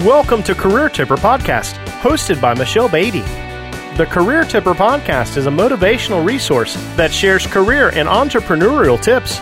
[0.00, 3.20] Welcome to Career Tipper Podcast, hosted by Michelle Beatty.
[3.96, 9.38] The Career Tipper Podcast is a motivational resource that shares career and entrepreneurial tips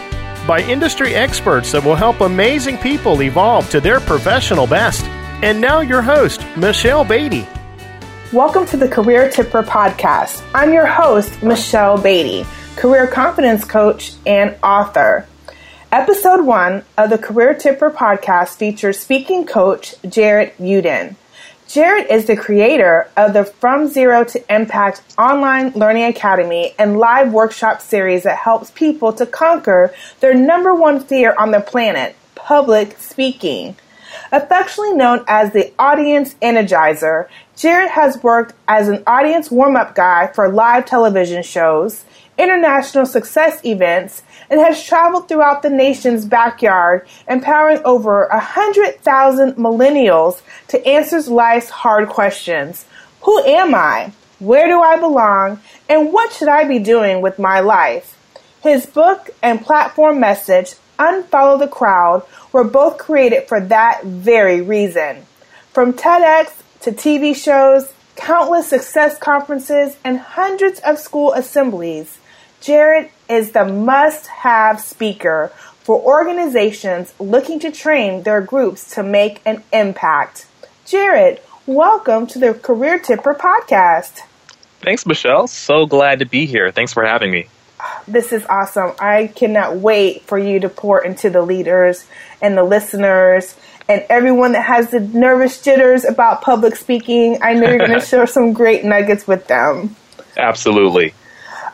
[0.46, 5.06] by industry experts that will help amazing people evolve to their professional best.
[5.42, 7.48] And now, your host, Michelle Beatty.
[8.30, 10.46] Welcome to the Career Tipper Podcast.
[10.54, 12.44] I'm your host, Michelle Beatty,
[12.76, 15.26] career confidence coach and author.
[15.92, 21.16] Episode one of the Career Tipper podcast features speaking coach Jarrett Uden.
[21.68, 27.30] Jarrett is the creator of the From Zero to Impact online learning academy and live
[27.30, 32.98] workshop series that helps people to conquer their number one fear on the planet, public
[32.98, 33.76] speaking.
[34.32, 40.28] Affectionately known as the Audience Energizer, Jarrett has worked as an audience warm up guy
[40.28, 42.06] for live television shows,
[42.38, 50.86] international success events, and has traveled throughout the nation's backyard, empowering over 100,000 millennials to
[50.86, 52.84] answer life's hard questions.
[53.22, 54.12] Who am I?
[54.40, 55.60] Where do I belong?
[55.88, 58.18] And what should I be doing with my life?
[58.62, 62.22] His book and platform message, Unfollow the Crowd,
[62.52, 65.24] were both created for that very reason.
[65.72, 72.18] From TEDx to TV shows, countless success conferences, and hundreds of school assemblies,
[72.60, 79.40] Jarrett is the must have speaker for organizations looking to train their groups to make
[79.46, 80.44] an impact.
[80.84, 84.20] Jared, welcome to the Career Tipper podcast.
[84.80, 85.46] Thanks, Michelle.
[85.46, 86.70] So glad to be here.
[86.72, 87.46] Thanks for having me.
[88.06, 88.92] This is awesome.
[89.00, 92.06] I cannot wait for you to pour into the leaders
[92.42, 93.56] and the listeners
[93.88, 97.38] and everyone that has the nervous jitters about public speaking.
[97.40, 99.96] I know you're going to share some great nuggets with them.
[100.36, 101.14] Absolutely.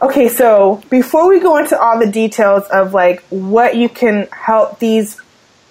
[0.00, 4.78] Okay, so before we go into all the details of like what you can help
[4.78, 5.20] these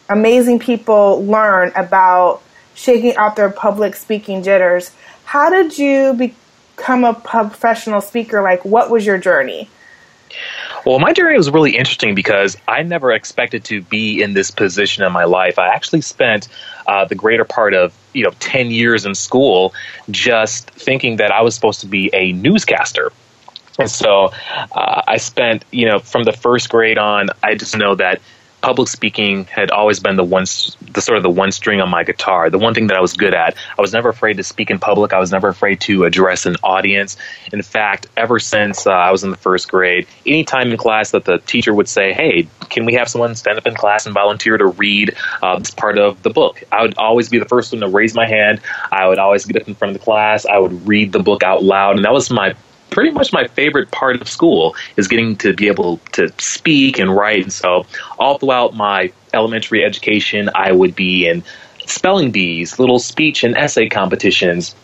[0.10, 2.42] amazing people learn about
[2.76, 4.92] shaking out their public speaking jitters,
[5.24, 8.42] how did you become a professional speaker?
[8.42, 9.70] Like, what was your journey?
[10.86, 15.06] Well, my journey was really interesting because I never expected to be in this position
[15.06, 15.58] in my life.
[15.58, 16.50] I actually spent
[16.86, 19.74] uh, the greater part of you know ten years in school
[20.12, 23.14] just thinking that I was supposed to be a newscaster.
[23.78, 24.32] And so
[24.72, 28.22] uh, I spent, you know, from the first grade on, I just know that
[28.62, 30.44] public speaking had always been the one,
[30.92, 33.14] the sort of the one string on my guitar, the one thing that I was
[33.14, 33.56] good at.
[33.78, 35.14] I was never afraid to speak in public.
[35.14, 37.18] I was never afraid to address an audience.
[37.54, 41.12] In fact, ever since uh, I was in the first grade, any time in class
[41.12, 44.14] that the teacher would say, "Hey, can we have someone stand up in class and
[44.14, 47.72] volunteer to read uh, this part of the book?" I would always be the first
[47.72, 48.60] one to raise my hand.
[48.92, 50.46] I would always get up in front of the class.
[50.46, 52.56] I would read the book out loud, and that was my
[52.90, 57.16] pretty much my favorite part of school is getting to be able to speak and
[57.16, 57.44] write.
[57.44, 57.86] And so,
[58.20, 61.44] all throughout my elementary education, I would be in
[61.86, 64.76] spelling bees, little speech and essay competitions.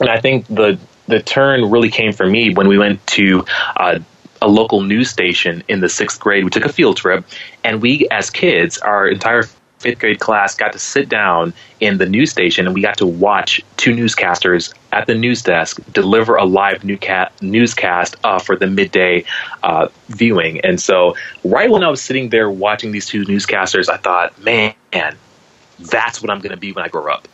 [0.00, 3.44] And I think the the turn really came for me when we went to
[3.76, 4.00] uh,
[4.42, 6.44] a local news station in the sixth grade.
[6.44, 7.24] We took a field trip,
[7.64, 9.44] and we, as kids, our entire
[9.78, 13.06] fifth grade class got to sit down in the news station and we got to
[13.06, 19.24] watch two newscasters at the news desk deliver a live newscast uh, for the midday
[19.62, 20.60] uh, viewing.
[20.60, 24.74] And so, right when I was sitting there watching these two newscasters, I thought, man,
[25.78, 27.28] that's what I'm going to be when I grow up.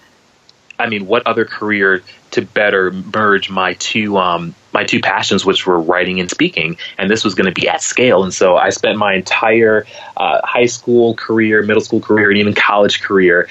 [0.83, 5.67] I mean, what other career to better merge my two um, my two passions, which
[5.67, 8.25] were writing and speaking, and this was going to be at scale.
[8.25, 12.55] And so I spent my entire uh, high school career, middle school career, and even
[12.55, 13.49] college career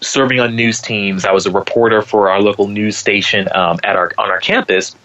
[0.00, 1.24] serving on news teams.
[1.24, 4.96] I was a reporter for our local news station um, at our on our campus.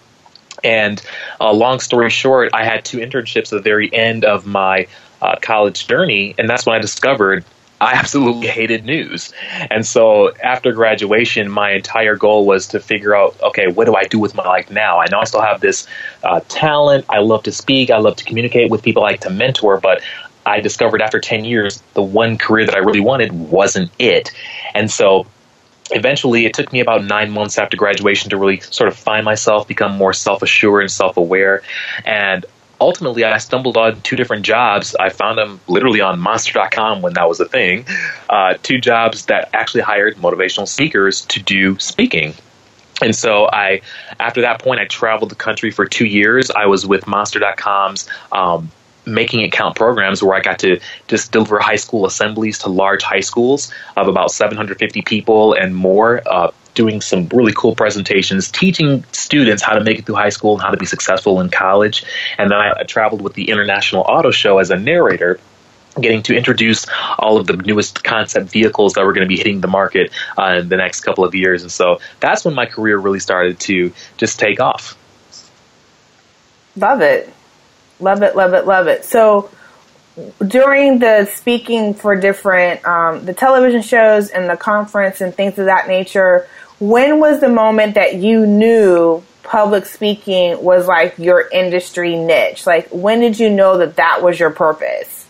[0.64, 1.02] And
[1.40, 4.86] uh, long story short, I had two internships at the very end of my
[5.20, 7.44] uh, college journey, and that's when I discovered
[7.82, 9.32] I absolutely hated news.
[9.68, 14.04] And so after graduation, my entire goal was to figure out okay, what do I
[14.04, 15.00] do with my life now?
[15.00, 15.88] I know I still have this
[16.22, 17.06] uh, talent.
[17.08, 17.90] I love to speak.
[17.90, 19.02] I love to communicate with people.
[19.02, 19.80] I like to mentor.
[19.80, 20.00] But
[20.46, 24.30] I discovered after 10 years, the one career that I really wanted wasn't it.
[24.74, 25.26] And so
[25.90, 29.66] eventually it took me about nine months after graduation to really sort of find myself,
[29.66, 31.62] become more self assured and self aware.
[32.04, 32.46] And
[32.82, 34.94] ultimately, I stumbled on two different jobs.
[34.96, 37.86] I found them literally on Monster.com when that was a thing.
[38.28, 42.34] Uh, two jobs that actually hired motivational speakers to do speaking.
[43.00, 43.80] And so I,
[44.20, 46.50] after that point, I traveled the country for two years.
[46.50, 48.70] I was with Monster.com's um,
[49.06, 50.78] making it count programs where I got to
[51.08, 56.22] just deliver high school assemblies to large high schools of about 750 people and more.
[56.26, 60.54] Uh, doing some really cool presentations, teaching students how to make it through high school
[60.54, 62.04] and how to be successful in college.
[62.38, 65.38] And then I, traveled with the International Auto Show as a narrator
[66.00, 66.86] getting to introduce
[67.18, 70.60] all of the newest concept vehicles that were going to be hitting the market uh,
[70.60, 71.62] in the next couple of years.
[71.62, 74.96] And so that's when my career really started to just take off.
[76.76, 77.32] Love it.
[78.00, 79.04] Love it, love it, love it.
[79.04, 79.50] So
[80.46, 85.66] during the speaking for different, um, the television shows and the conference and things of
[85.66, 86.48] that nature,
[86.78, 92.66] when was the moment that you knew public speaking was like your industry niche?
[92.66, 95.26] Like, when did you know that that was your purpose?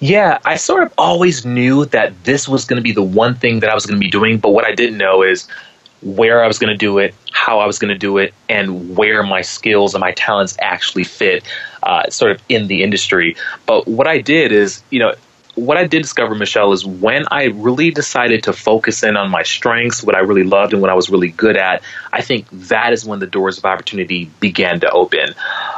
[0.00, 3.60] Yeah, I sort of always knew that this was going to be the one thing
[3.60, 5.46] that I was going to be doing, but what I didn't know is
[6.02, 8.96] where I was going to do it, how I was going to do it, and
[8.96, 11.44] where my skills and my talents actually fit,
[11.82, 13.36] uh, sort of in the industry.
[13.66, 15.14] But what I did is, you know,
[15.54, 19.42] what I did discover, Michelle, is when I really decided to focus in on my
[19.42, 21.82] strengths, what I really loved and what I was really good at,
[22.12, 25.34] I think that is when the doors of opportunity began to open.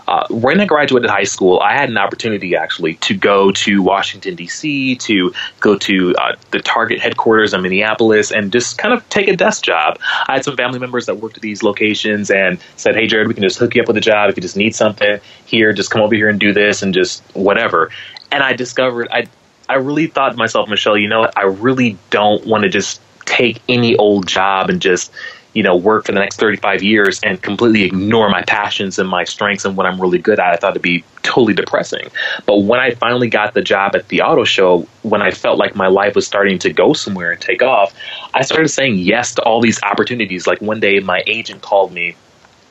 [0.06, 4.34] Uh, when I graduated high school, I had an opportunity actually to go to Washington,
[4.34, 9.28] D.C., to go to uh, the Target headquarters in Minneapolis and just kind of take
[9.28, 9.98] a desk job.
[10.28, 13.34] I had some family members that worked at these locations and said, Hey, Jared, we
[13.34, 14.30] can just hook you up with a job.
[14.30, 17.22] If you just need something here, just come over here and do this and just
[17.34, 17.90] whatever.
[18.30, 19.26] And I discovered I
[19.72, 21.30] I really thought to myself, Michelle, you know?
[21.34, 25.10] I really don't want to just take any old job and just,
[25.54, 29.24] you know, work for the next 35 years and completely ignore my passions and my
[29.24, 30.52] strengths and what I'm really good at.
[30.52, 32.10] I thought it'd be totally depressing.
[32.44, 35.74] But when I finally got the job at the auto show, when I felt like
[35.74, 37.94] my life was starting to go somewhere and take off,
[38.34, 40.46] I started saying yes to all these opportunities.
[40.46, 42.14] Like one day, my agent called me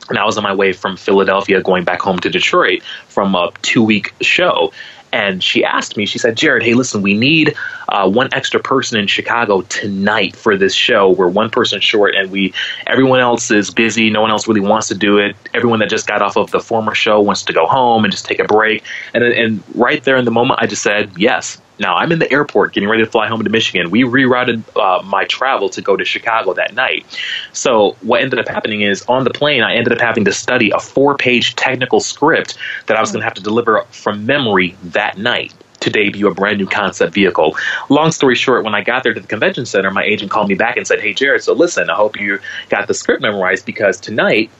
[0.08, 3.50] and I was on my way from Philadelphia going back home to Detroit from a
[3.62, 4.72] two week show
[5.12, 7.54] and she asked me, she said, Jared, hey, listen, we need
[7.88, 11.10] uh, one extra person in Chicago tonight for this show.
[11.10, 12.54] We're one person short, and we
[12.86, 14.10] everyone else is busy.
[14.10, 15.36] No one else really wants to do it.
[15.52, 18.24] Everyone that just got off of the former show wants to go home and just
[18.24, 18.82] take a break.
[19.12, 21.60] And and right there in the moment, I just said yes.
[21.82, 23.90] Now I'm in the airport getting ready to fly home to Michigan.
[23.90, 27.04] We rerouted uh, my travel to go to Chicago that night.
[27.52, 30.70] So what ended up happening is on the plane, I ended up having to study
[30.70, 32.56] a four-page technical script
[32.86, 36.34] that I was going to have to deliver from memory that night to debut a
[36.34, 37.56] brand new concept vehicle.
[37.88, 40.54] Long story short, when I got there to the convention center, my agent called me
[40.54, 42.38] back and said, Hey, Jared, so listen, I hope you
[42.68, 44.50] got the script memorized because tonight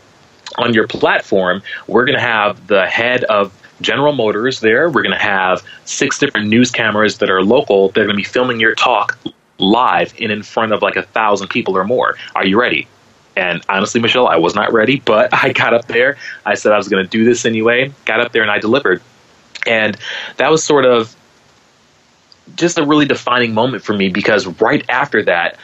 [0.59, 4.89] on your platform, we're going to have the head of General Motors there.
[4.89, 7.91] We're going to have six different news cameras that are local.
[7.91, 9.19] They're going to be filming your talk
[9.59, 12.17] live and in front of like a thousand people or more.
[12.35, 12.89] Are you ready?
[13.37, 16.17] And honestly, Michelle, I was not ready, but I got up there.
[16.45, 17.93] I said I was going to do this anyway.
[18.05, 19.03] Got up there and I delivered.
[19.67, 19.97] And
[20.37, 21.15] that was sort of
[22.57, 25.57] just a really defining moment for me because right after that,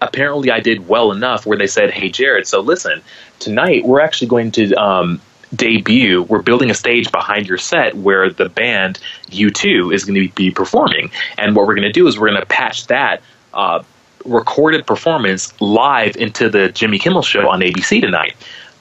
[0.00, 3.02] apparently I did well enough where they said, Hey, Jared, so listen,
[3.38, 5.20] tonight we're actually going to um,
[5.54, 10.34] debut, we're building a stage behind your set where the band U2 is going to
[10.34, 11.10] be performing.
[11.38, 13.22] And what we're going to do is we're going to patch that
[13.52, 13.82] uh,
[14.24, 18.34] recorded performance live into the Jimmy Kimmel show on ABC tonight.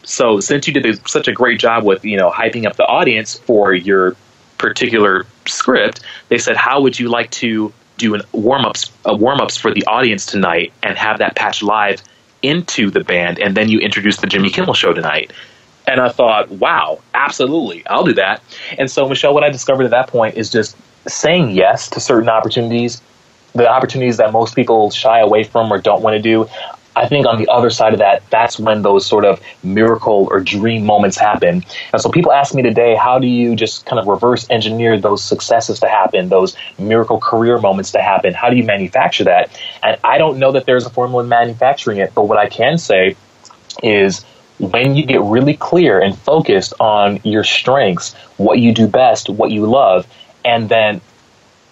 [0.04, 3.38] So since you did such a great job with you know hyping up the audience
[3.38, 4.16] for your
[4.58, 9.40] particular script, they said, "How would you like to do an warm ups uh, warm
[9.40, 12.02] ups for the audience tonight and have that patch live
[12.42, 15.32] into the band, and then you introduce the Jimmy Kimmel show tonight?"
[15.88, 18.42] And I thought, wow, absolutely, I'll do that.
[18.78, 22.30] And so, Michelle, what I discovered at that point is just saying yes to certain
[22.30, 23.02] opportunities,
[23.54, 26.48] the opportunities that most people shy away from or don't want to do.
[26.96, 30.42] I think on the other side of that, that's when those sort of miracle or
[30.42, 31.64] dream moments happen.
[31.94, 35.24] And so people ask me today, how do you just kind of reverse engineer those
[35.24, 38.34] successes to happen, those miracle career moments to happen?
[38.34, 39.58] How do you manufacture that?
[39.82, 42.78] And I don't know that there's a formula in manufacturing it, but what I can
[42.78, 43.16] say
[43.82, 44.26] is
[44.62, 49.50] when you get really clear and focused on your strengths, what you do best, what
[49.50, 50.06] you love,
[50.46, 51.02] and then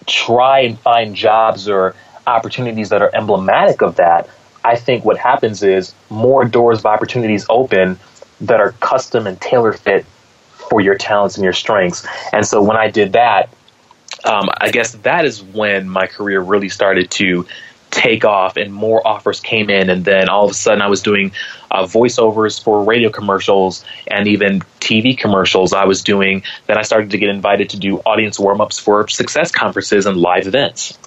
[0.06, 1.94] try and find jobs or
[2.26, 4.28] opportunities that are emblematic of that,
[4.64, 7.98] I think what happens is more doors of opportunities open
[8.40, 10.04] that are custom and tailor fit
[10.52, 12.06] for your talents and your strengths.
[12.32, 13.50] And so when I did that,
[14.24, 17.46] um, I guess that is when my career really started to
[17.90, 19.90] take off and more offers came in.
[19.90, 21.32] And then all of a sudden i was doing
[21.70, 25.72] uh, voiceovers for radio commercials and even tv commercials.
[25.72, 29.50] I was doing then i started to get invited to do audience warm-ups for success
[29.50, 30.98] conferences and live events.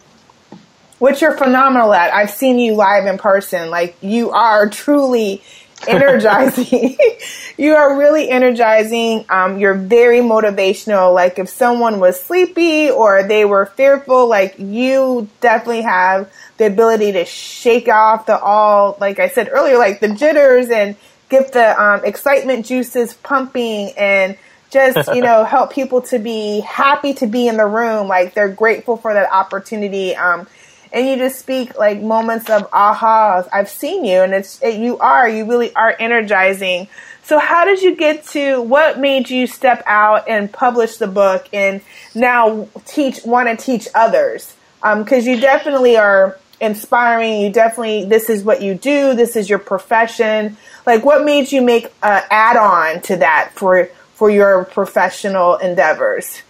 [0.99, 2.13] Which you're phenomenal at.
[2.13, 3.69] I've seen you live in person.
[3.69, 5.41] Like you are truly
[5.87, 6.97] energizing.
[7.57, 9.25] you are really energizing.
[9.29, 11.13] Um, you're very motivational.
[11.13, 17.13] Like if someone was sleepy or they were fearful, like you definitely have the ability
[17.13, 20.95] to shake off the all, like I said earlier, like the jitters and
[21.29, 24.37] get the um, excitement juices pumping and
[24.69, 28.49] just you know help people to be happy to be in the room like they're
[28.49, 30.47] grateful for that opportunity um,
[30.93, 33.49] and you just speak like moments of ahas.
[33.51, 36.87] i've seen you and it's it, you are you really are energizing.
[37.23, 41.47] So how did you get to what made you step out and publish the book
[41.53, 41.81] and
[42.13, 44.53] now teach want to teach others?
[44.81, 47.39] Because um, you definitely are inspiring.
[47.39, 49.15] You definitely this is what you do.
[49.15, 50.57] This is your profession.
[50.85, 53.85] Like what made you make an add-on to that for
[54.15, 56.41] for your professional endeavors?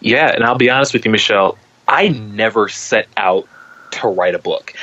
[0.00, 1.58] Yeah and i'll be honest with you michelle.
[1.86, 3.46] I never set out
[4.04, 4.74] to write a book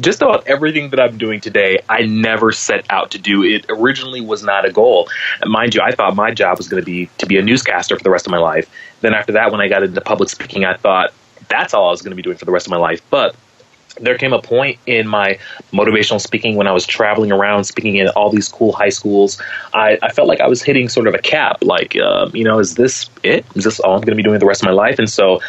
[0.00, 3.42] just about everything that I'm doing today, I never set out to do.
[3.42, 5.08] It originally was not a goal.
[5.44, 8.02] Mind you, I thought my job was going to be to be a newscaster for
[8.02, 8.70] the rest of my life.
[9.00, 11.12] Then after that, when I got into public speaking, I thought
[11.48, 13.00] that's all I was going to be doing for the rest of my life.
[13.10, 13.34] But
[13.98, 15.38] there came a point in my
[15.72, 19.40] motivational speaking when I was traveling around speaking in all these cool high schools.
[19.72, 21.64] I, I felt like I was hitting sort of a cap.
[21.64, 23.46] Like, uh, you know, is this it?
[23.54, 24.98] Is this all I'm going to be doing the rest of my life?
[24.98, 25.40] And so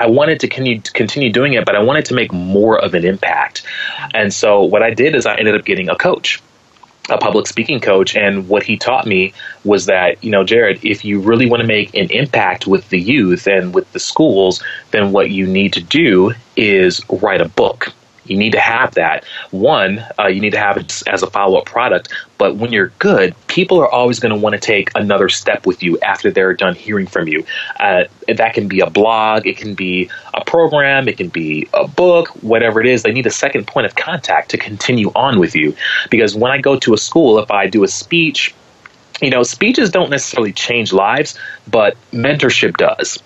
[0.00, 3.66] I wanted to continue, doing it, but I wanted to make more of an impact.
[4.14, 6.40] And so what I did is I ended up getting a coach
[7.10, 9.32] a public speaking coach and what he taught me
[9.64, 13.00] was that you know jared if you really want to make an impact with the
[13.00, 17.92] youth and with the schools then what you need to do is write a book
[18.30, 19.24] you need to have that.
[19.50, 22.08] One, uh, you need to have it as a follow up product.
[22.38, 25.82] But when you're good, people are always going to want to take another step with
[25.82, 27.44] you after they're done hearing from you.
[27.78, 31.88] Uh, that can be a blog, it can be a program, it can be a
[31.88, 33.02] book, whatever it is.
[33.02, 35.76] They need a second point of contact to continue on with you.
[36.08, 38.54] Because when I go to a school, if I do a speech,
[39.20, 41.36] you know, speeches don't necessarily change lives,
[41.68, 43.18] but mentorship does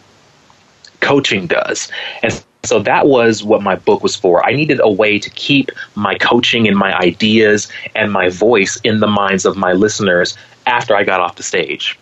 [1.04, 1.90] coaching does.
[2.22, 4.44] And so that was what my book was for.
[4.44, 9.00] I needed a way to keep my coaching and my ideas and my voice in
[9.00, 11.98] the minds of my listeners after I got off the stage.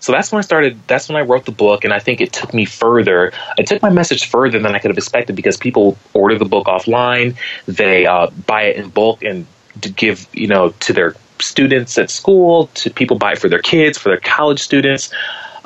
[0.00, 2.32] So that's when I started, that's when I wrote the book, and I think it
[2.32, 3.32] took me further.
[3.56, 6.66] It took my message further than I could have expected because people order the book
[6.66, 7.36] offline,
[7.66, 9.46] they uh, buy it in bulk and
[9.94, 13.96] give, you know, to their students at school, to people buy it for their kids,
[13.96, 15.12] for their college students.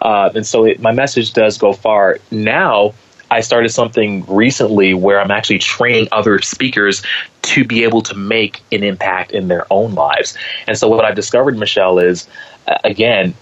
[0.01, 2.19] Uh, and so it, my message does go far.
[2.31, 2.93] Now,
[3.31, 7.03] I started something recently where I'm actually training other speakers
[7.43, 10.37] to be able to make an impact in their own lives.
[10.67, 12.29] And so what I've discovered, Michelle, is
[12.69, 13.35] uh, again,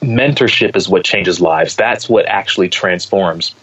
[0.00, 1.76] mentorship is what changes lives.
[1.76, 3.54] That's what actually transforms.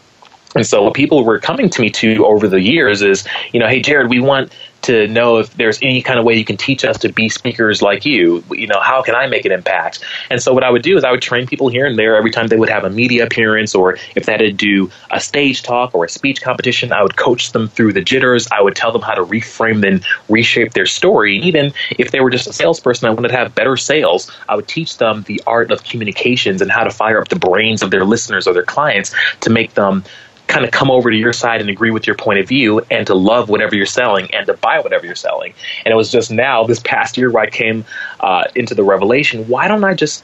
[0.56, 3.68] And so what people were coming to me to over the years is, you know,
[3.68, 4.52] hey Jared, we want
[4.84, 7.82] to know if there's any kind of way you can teach us to be speakers
[7.82, 8.44] like you.
[8.52, 10.04] You know, how can I make an impact?
[10.30, 12.32] And so what I would do is I would train people here and there every
[12.32, 15.64] time they would have a media appearance or if they had to do a stage
[15.64, 18.48] talk or a speech competition, I would coach them through the jitters.
[18.52, 21.38] I would tell them how to reframe and reshape their story.
[21.38, 24.32] Even if they were just a salesperson, I wanted to have better sales.
[24.50, 27.82] I would teach them the art of communications and how to fire up the brains
[27.82, 30.04] of their listeners or their clients to make them
[30.52, 33.08] kind of come over to your side and agree with your point of view and
[33.08, 35.54] to love whatever you're selling and to buy whatever you're selling.
[35.86, 37.86] And it was just now, this past year, where I came
[38.20, 40.24] uh, into the revelation why don't I just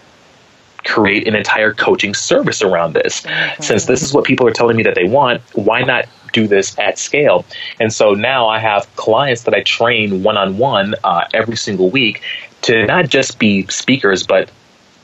[0.85, 3.21] create an entire coaching service around this?
[3.21, 3.63] Mm-hmm.
[3.63, 6.77] Since this is what people are telling me that they want, why not do this
[6.77, 7.45] at scale?
[7.79, 10.95] And so now I have clients that I train one on one
[11.33, 12.21] every single week
[12.63, 14.49] to not just be speakers, but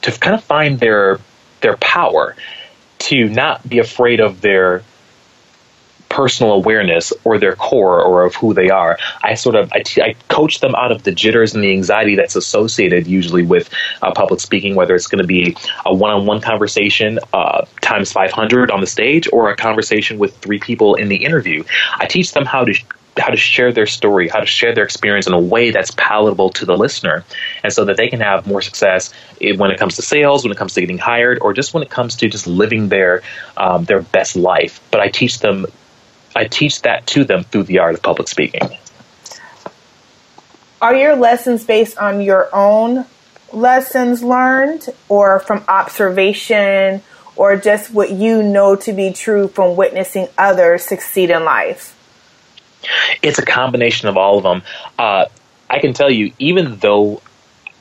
[0.02, 1.20] to kind of find their
[1.62, 2.36] their power
[3.00, 4.84] to not be afraid of their
[6.14, 9.00] personal awareness or their core or of who they are.
[9.24, 12.16] I sort of I, t- I coach them out of the jitters and the anxiety
[12.16, 17.18] that's associated usually with uh, public speaking, whether it's going to be a one-on-one conversation
[17.34, 21.64] uh, times 500 on the stage or a conversation with three people in the interview.
[21.98, 22.76] I teach them how to
[23.18, 26.50] how to share their story, how to share their experience in a way that's palatable
[26.52, 27.24] to the listener,
[27.64, 30.58] and so that they can have more success when it comes to sales, when it
[30.58, 33.22] comes to getting hired, or just when it comes to just living their
[33.58, 34.80] um, their best life.
[34.92, 35.66] But I teach them
[36.36, 38.62] I teach that to them through the art of public speaking.
[40.82, 43.06] Are your lessons based on your own
[43.54, 47.02] lessons learned or from observation
[47.36, 51.98] or just what you know to be true from witnessing others succeed in life?
[53.22, 54.62] It's a combination of all of them.
[55.00, 55.26] Uh,
[55.70, 57.22] I can tell you, even though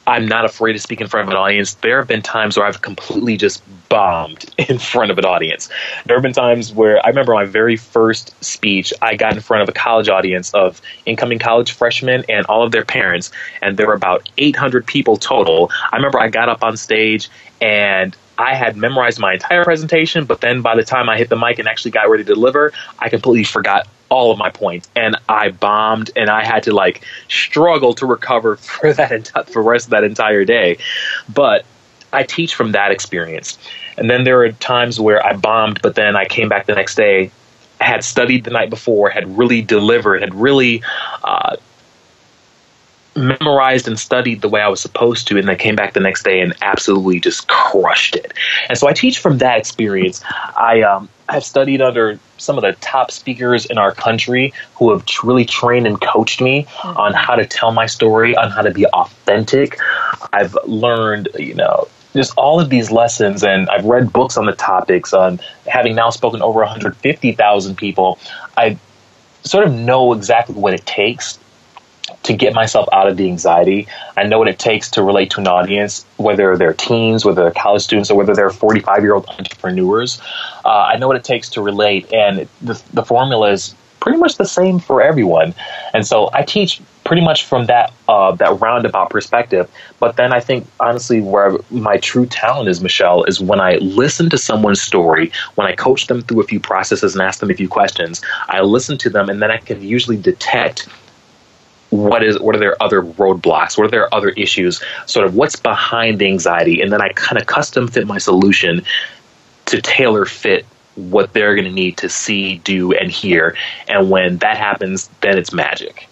[0.07, 1.75] I'm not afraid to speak in front of an audience.
[1.75, 5.69] There have been times where I've completely just bombed in front of an audience.
[6.07, 9.63] There have been times where I remember my very first speech, I got in front
[9.63, 13.31] of a college audience of incoming college freshmen and all of their parents,
[13.61, 15.71] and there were about 800 people total.
[15.93, 17.29] I remember I got up on stage
[17.61, 21.37] and I had memorized my entire presentation, but then by the time I hit the
[21.37, 25.17] mic and actually got ready to deliver, I completely forgot all of my points and
[25.31, 29.69] I bombed and I had to like struggle to recover for that enti- for the
[29.69, 30.77] rest of that entire day.
[31.33, 31.65] But
[32.13, 33.57] I teach from that experience.
[33.97, 36.95] And then there are times where I bombed, but then I came back the next
[36.95, 37.31] day,
[37.81, 40.83] had studied the night before, had really delivered, had really
[41.25, 41.57] uh,
[43.17, 46.23] memorized and studied the way I was supposed to, and then came back the next
[46.23, 48.35] day and absolutely just crushed it.
[48.69, 50.23] And so I teach from that experience.
[50.55, 55.05] I um, have studied under some of the top speakers in our country who have
[55.23, 56.97] really trained and coached me mm-hmm.
[56.97, 59.79] on how to tell my story, on how to be authentic.
[60.33, 64.53] I've learned, you know, just all of these lessons, and I've read books on the
[64.53, 65.13] topics.
[65.15, 68.19] On having now spoken over 150,000 people,
[68.57, 68.77] I
[69.45, 71.39] sort of know exactly what it takes
[72.23, 73.87] to get myself out of the anxiety.
[74.17, 77.53] I know what it takes to relate to an audience, whether they're teens, whether they're
[77.53, 80.21] college students, or whether they're 45 year old entrepreneurs.
[80.65, 84.37] Uh, I know what it takes to relate, and the, the formula is pretty much
[84.37, 85.55] the same for everyone.
[85.95, 89.71] And so I teach pretty much from that uh, that roundabout perspective.
[90.01, 94.29] But then I think honestly, where my true talent is, Michelle, is when I listen
[94.31, 97.55] to someone's story, when I coach them through a few processes and ask them a
[97.55, 98.23] few questions.
[98.49, 100.89] I listen to them, and then I can usually detect
[101.93, 103.77] what is what are their other roadblocks?
[103.77, 104.83] What are their other issues?
[105.05, 106.81] Sort of what's behind the anxiety?
[106.81, 108.83] And then i kind of custom fit my solution
[109.67, 113.57] to tailor fit what they're going to need to see do and hear.
[113.89, 116.09] And when that happens then it's magic.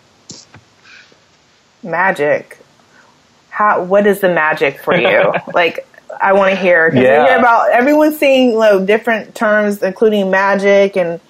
[1.82, 2.58] Magic?
[3.48, 5.32] How what is the magic for you?
[5.54, 5.86] Like
[6.20, 7.24] i want to hear because yeah.
[7.24, 11.20] hear about everyone's seeing you know, different terms including magic and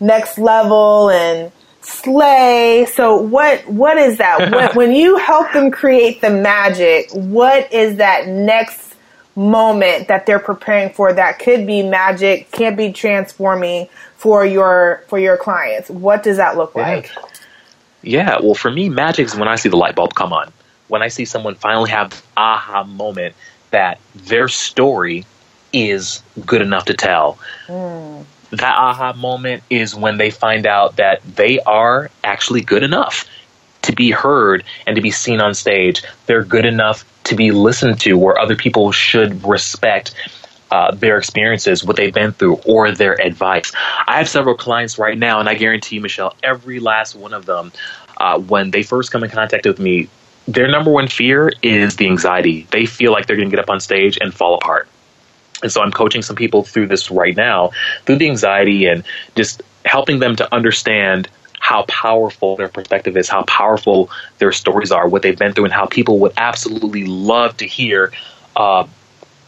[0.00, 2.86] next level and slay.
[2.94, 4.50] So what what is that?
[4.52, 8.94] when, when you help them create the magic, what is that next
[9.36, 15.18] moment that they're preparing for that could be magic, can't be transforming for your for
[15.18, 15.90] your clients?
[15.90, 17.10] What does that look like?
[18.02, 20.52] Yeah, well for me magic is when I see the light bulb come on.
[20.88, 23.36] When I see someone finally have the aha moment
[23.70, 25.24] that their story
[25.72, 27.38] is good enough to tell.
[27.68, 33.26] Mm that aha moment is when they find out that they are actually good enough
[33.82, 36.02] to be heard and to be seen on stage.
[36.26, 40.14] They're good enough to be listened to, where other people should respect
[40.70, 43.72] uh, their experiences, what they've been through, or their advice.
[44.06, 47.46] I have several clients right now, and I guarantee you, Michelle, every last one of
[47.46, 47.72] them,
[48.18, 50.08] uh, when they first come in contact with me,
[50.46, 52.66] their number one fear is the anxiety.
[52.70, 54.88] They feel like they're going to get up on stage and fall apart.
[55.62, 57.70] And so I'm coaching some people through this right now,
[58.06, 59.04] through the anxiety and
[59.36, 65.06] just helping them to understand how powerful their perspective is, how powerful their stories are,
[65.06, 68.12] what they've been through, and how people would absolutely love to hear
[68.56, 68.86] uh,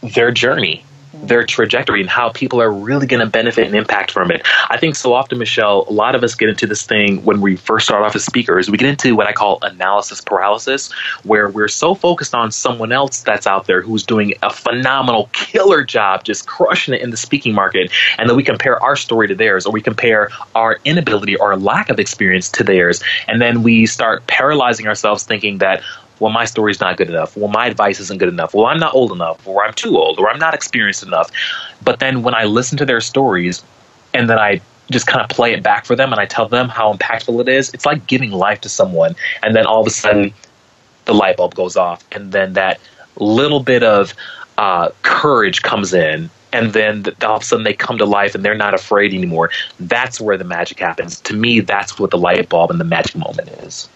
[0.01, 4.31] their journey their trajectory and how people are really going to benefit and impact from
[4.31, 4.41] it.
[4.69, 7.55] I think so often, Michelle, a lot of us get into this thing when we
[7.55, 8.69] first start off as speakers.
[8.69, 10.91] We get into what I call analysis paralysis,
[11.23, 15.83] where we're so focused on someone else that's out there who's doing a phenomenal, killer
[15.83, 19.35] job, just crushing it in the speaking market, and then we compare our story to
[19.35, 23.85] theirs, or we compare our inability or lack of experience to theirs, and then we
[23.85, 25.83] start paralyzing ourselves thinking that,
[26.23, 27.35] well, my story's not good enough.
[27.35, 28.53] Well, my advice isn't good enough.
[28.53, 31.29] Well, I'm not old enough, or I'm too old, or I'm not experienced enough.
[31.83, 33.61] But then when I listen to their stories
[34.13, 36.69] and then I just kind of play it back for them and I tell them
[36.69, 39.17] how impactful it is, it's like giving life to someone.
[39.41, 40.33] And then all of a sudden,
[41.03, 42.05] the light bulb goes off.
[42.13, 42.79] And then that
[43.17, 44.13] little bit of
[44.57, 48.45] uh, courage comes in and then all of a sudden they come to life and
[48.45, 49.49] they're not afraid anymore.
[49.77, 51.19] That's where the magic happens.
[51.21, 53.89] To me, that's what the light bulb and the magic moment is.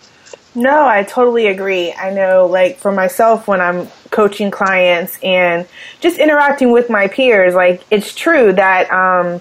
[0.58, 1.94] No, I totally agree.
[1.94, 5.68] I know, like, for myself, when I'm coaching clients and
[6.00, 9.40] just interacting with my peers, like, it's true that, um,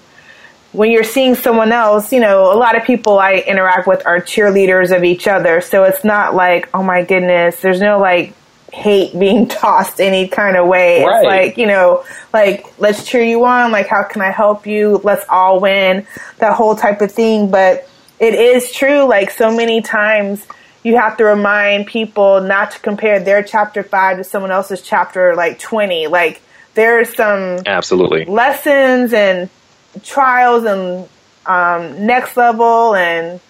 [0.73, 4.19] when you're seeing someone else, you know, a lot of people I interact with are
[4.19, 5.59] cheerleaders of each other.
[5.59, 8.33] So it's not like, oh my goodness, there's no like
[8.71, 11.03] hate being tossed any kind of way.
[11.03, 11.15] Right.
[11.15, 13.71] It's like, you know, like, let's cheer you on.
[13.71, 15.01] Like, how can I help you?
[15.03, 16.05] Let's all win.
[16.37, 17.49] That whole type of thing.
[17.49, 20.45] But it is true, like, so many times
[20.87, 25.35] you have to remind people not to compare their chapter five to someone else's chapter
[25.35, 26.07] like 20.
[26.07, 26.41] Like
[26.75, 29.49] there's some absolutely lessons and
[30.01, 31.09] trials and
[31.45, 33.41] um, next level and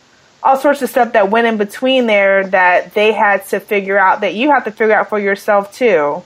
[0.41, 4.21] all sorts of stuff that went in between there that they had to figure out
[4.21, 6.23] that you have to figure out for yourself too.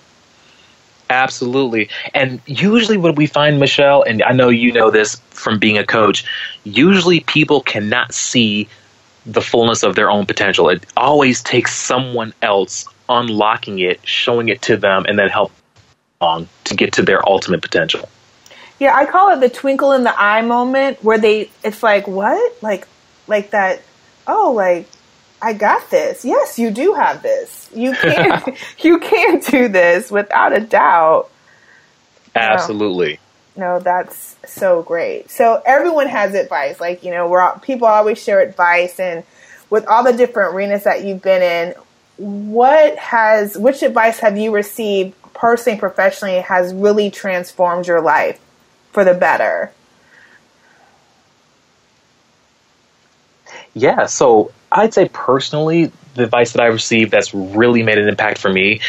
[1.10, 1.90] Absolutely.
[2.14, 5.86] And usually, what we find, Michelle, and I know you know this from being a
[5.86, 6.24] coach,
[6.64, 8.70] usually people cannot see
[9.26, 10.70] the fullness of their own potential.
[10.70, 15.52] It always takes someone else unlocking it, showing it to them, and then help
[16.20, 18.08] along to get to their ultimate potential.
[18.80, 22.64] Yeah, I call it the twinkle in the eye moment where they it's like, what?
[22.64, 22.88] Like
[23.28, 23.82] like that
[24.28, 24.88] oh, like
[25.42, 26.24] I got this.
[26.24, 27.70] Yes, you do have this.
[27.76, 31.30] You can you can do this without a doubt.
[32.36, 33.20] Absolutely.
[33.56, 35.30] No, that's so great.
[35.30, 36.80] So everyone has advice.
[36.80, 39.24] Like, you know, we're all, people always share advice and
[39.70, 41.76] with all the different arenas that you've been in,
[42.18, 48.40] what has which advice have you received personally professionally has really transformed your life
[48.92, 49.72] for the better?
[53.74, 58.38] Yeah, so I'd say personally, the advice that I received that's really made an impact
[58.38, 58.82] for me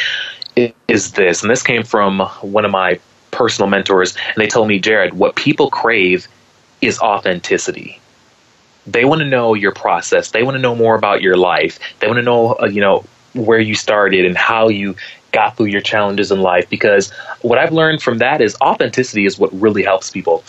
[0.88, 3.01] is this, and this came from one of my
[3.42, 6.28] personal mentors, and they told me, Jared, what people crave
[6.81, 7.98] is authenticity.
[8.87, 10.31] They want to know your process.
[10.31, 11.81] They want to know more about your life.
[11.98, 14.94] They want to know, uh, you know, where you started and how you
[15.33, 16.70] got through your challenges in life.
[16.70, 20.44] Because what I've learned from that is authenticity is what really helps people.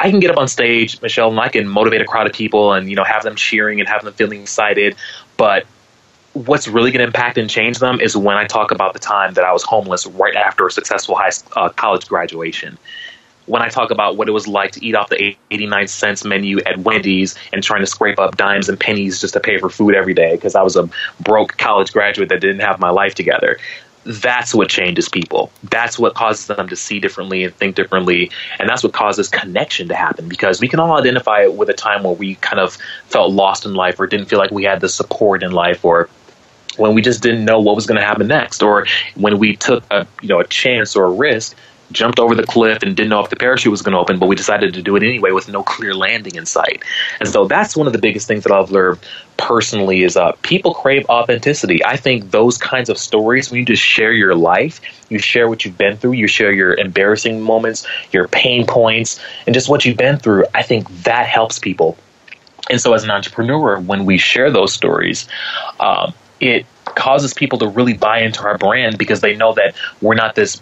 [0.00, 2.72] I can get up on stage, Michelle, and I can motivate a crowd of people
[2.72, 4.96] and you know have them cheering and have them feeling excited.
[5.36, 5.66] But
[6.34, 9.34] what's really going to impact and change them is when I talk about the time
[9.34, 12.76] that I was homeless right after a successful high uh, college graduation.
[13.46, 16.60] When I talk about what it was like to eat off the 89 cents menu
[16.60, 19.94] at Wendy's and trying to scrape up dimes and pennies just to pay for food
[19.94, 20.88] every day because I was a
[21.20, 23.58] broke college graduate that didn't have my life together
[24.06, 25.50] that's what changes people.
[25.62, 28.30] That's what causes them to see differently and think differently.
[28.58, 32.02] And that's what causes connection to happen because we can all identify with a time
[32.02, 34.90] where we kind of felt lost in life or didn't feel like we had the
[34.90, 36.10] support in life or
[36.78, 39.84] when we just didn't know what was going to happen next, or when we took
[39.90, 41.56] a you know a chance or a risk,
[41.92, 44.26] jumped over the cliff and didn't know if the parachute was going to open, but
[44.26, 46.82] we decided to do it anyway with no clear landing in sight.
[47.20, 48.98] And so that's one of the biggest things that I've learned
[49.36, 51.84] personally is uh, people crave authenticity.
[51.84, 55.64] I think those kinds of stories, when you just share your life, you share what
[55.64, 59.96] you've been through, you share your embarrassing moments, your pain points, and just what you've
[59.96, 60.44] been through.
[60.54, 61.96] I think that helps people.
[62.70, 65.28] And so, as an entrepreneur, when we share those stories,
[65.80, 70.14] um, it causes people to really buy into our brand because they know that we're
[70.14, 70.60] not this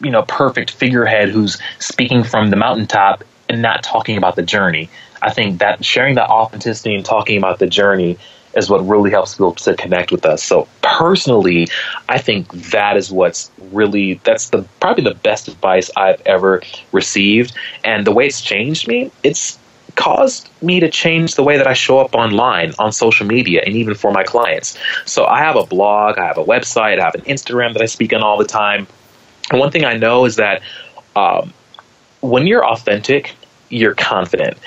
[0.00, 4.88] you know perfect figurehead who's speaking from the mountaintop and not talking about the journey.
[5.22, 8.18] I think that sharing that authenticity and talking about the journey
[8.54, 10.42] is what really helps people to connect with us.
[10.42, 11.68] So personally,
[12.08, 17.54] I think that is what's really that's the probably the best advice I've ever received
[17.84, 19.58] and the way it's changed me, it's
[19.94, 23.74] caused me to change the way that I show up online, on social media, and
[23.74, 24.78] even for my clients.
[25.06, 27.86] So I have a blog, I have a website, I have an Instagram that I
[27.86, 28.86] speak on all the time.
[29.50, 30.62] And one thing I know is that
[31.16, 31.52] um,
[32.20, 33.34] when you're authentic,
[33.70, 34.58] you're confident.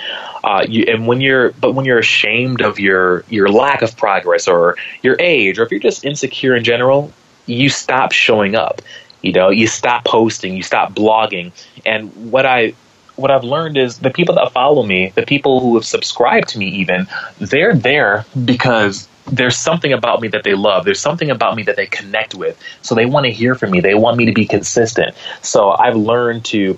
[0.43, 4.47] Uh, you, and when you're, but when you're ashamed of your your lack of progress
[4.47, 7.12] or your age, or if you're just insecure in general,
[7.45, 8.81] you stop showing up.
[9.21, 11.51] You know, you stop posting, you stop blogging.
[11.86, 12.73] And what I
[13.21, 16.60] what I've learned is the people that follow me, the people who have subscribed to
[16.60, 17.07] me, even
[17.39, 20.86] they're there because there's something about me that they love.
[20.86, 22.60] There's something about me that they connect with.
[22.81, 23.79] So they want to hear from me.
[23.79, 25.15] They want me to be consistent.
[25.41, 26.77] So I've learned to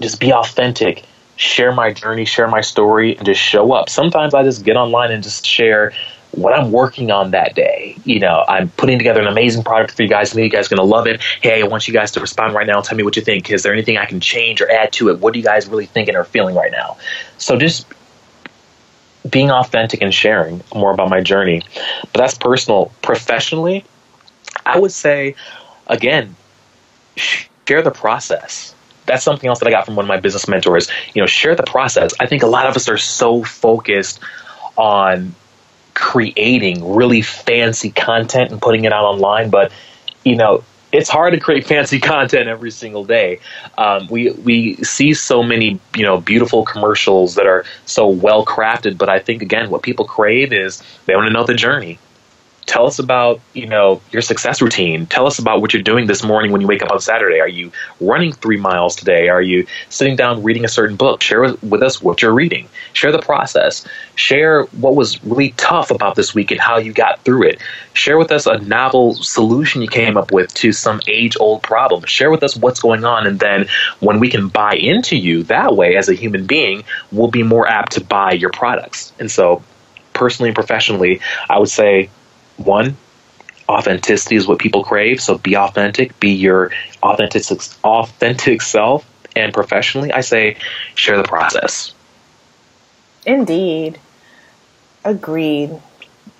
[0.00, 1.04] just be authentic,
[1.36, 3.88] share my journey, share my story, and just show up.
[3.88, 5.92] Sometimes I just get online and just share
[6.36, 7.96] what I'm working on that day.
[8.04, 10.36] You know, I'm putting together an amazing product for you guys.
[10.36, 11.22] I you guys are going to love it.
[11.40, 13.50] Hey, I want you guys to respond right now and tell me what you think.
[13.50, 15.20] Is there anything I can change or add to it?
[15.20, 16.96] What are you guys really thinking or feeling right now?
[17.38, 17.86] So just
[19.28, 21.62] being authentic and sharing more about my journey.
[22.12, 22.92] But that's personal.
[23.02, 23.84] Professionally,
[24.66, 25.34] I would say,
[25.86, 26.36] again,
[27.16, 28.74] share the process.
[29.06, 30.90] That's something else that I got from one of my business mentors.
[31.14, 32.12] You know, share the process.
[32.20, 34.20] I think a lot of us are so focused
[34.76, 35.34] on
[35.94, 39.72] creating really fancy content and putting it out online, but
[40.24, 43.40] you know, it's hard to create fancy content every single day.
[43.76, 48.96] Um, we we see so many you know beautiful commercials that are so well crafted,
[48.96, 51.98] but I think again, what people crave is they want to know the journey
[52.66, 55.06] tell us about you know your success routine.
[55.06, 57.40] Tell us about what you're doing this morning when you wake up on saturday.
[57.40, 59.28] Are you running three miles today?
[59.28, 61.22] Are you sitting down reading a certain book?
[61.22, 62.68] Share with us what you're reading.
[62.92, 63.86] Share the process.
[64.14, 67.60] Share what was really tough about this week and how you got through it.
[67.92, 72.04] Share with us a novel solution you came up with to some age old problem.
[72.04, 73.66] Share with us what's going on and then
[74.00, 77.68] when we can buy into you that way as a human being we'll be more
[77.68, 79.12] apt to buy your products.
[79.18, 79.62] And so
[80.14, 82.08] personally and professionally i would say
[82.56, 82.96] one,
[83.68, 85.20] authenticity is what people crave.
[85.20, 87.44] So be authentic, be your authentic
[87.82, 89.08] authentic self.
[89.36, 90.56] And professionally, I say
[90.94, 91.92] share the process.
[93.26, 93.98] Indeed.
[95.04, 95.80] Agreed.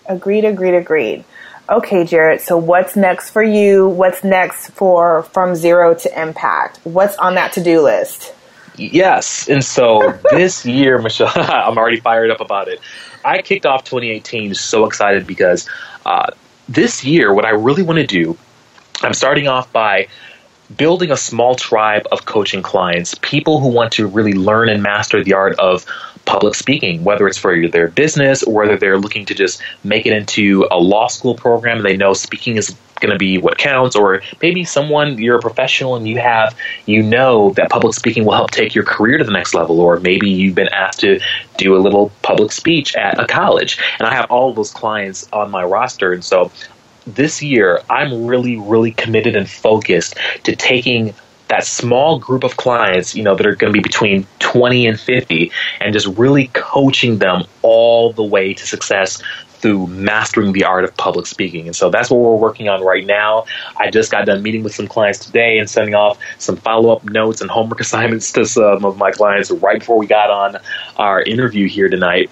[0.06, 1.24] Agreed, agreed, agreed.
[1.68, 3.88] Okay, Jared, so what's next for you?
[3.88, 6.78] What's next for From Zero to Impact?
[6.84, 8.34] What's on that to do list?
[8.76, 9.48] Yes.
[9.48, 12.80] And so this year, Michelle, I'm already fired up about it.
[13.24, 15.68] I kicked off 2018 so excited because
[16.04, 16.26] uh,
[16.68, 18.36] this year, what I really want to do,
[19.02, 20.08] I'm starting off by
[20.76, 25.22] building a small tribe of coaching clients, people who want to really learn and master
[25.22, 25.84] the art of
[26.24, 30.12] public speaking, whether it's for their business or whether they're looking to just make it
[30.12, 31.82] into a law school program.
[31.82, 35.96] They know speaking is going to be what counts, or maybe someone you're a professional
[35.96, 39.32] and you have, you know that public speaking will help take your career to the
[39.32, 41.20] next level, or maybe you've been asked to
[41.58, 43.78] do a little public speech at a college.
[43.98, 46.12] And I have all those clients on my roster.
[46.12, 46.50] And so
[47.06, 51.14] this year, I'm really, really committed and focused to taking
[51.48, 54.98] that small group of clients, you know, that are going to be between 20 and
[54.98, 59.22] 50, and just really coaching them all the way to success
[59.64, 61.66] through mastering the art of public speaking.
[61.66, 63.46] And so that's what we're working on right now.
[63.78, 67.04] I just got done meeting with some clients today and sending off some follow up
[67.04, 70.58] notes and homework assignments to some of my clients right before we got on
[70.96, 72.30] our interview here tonight.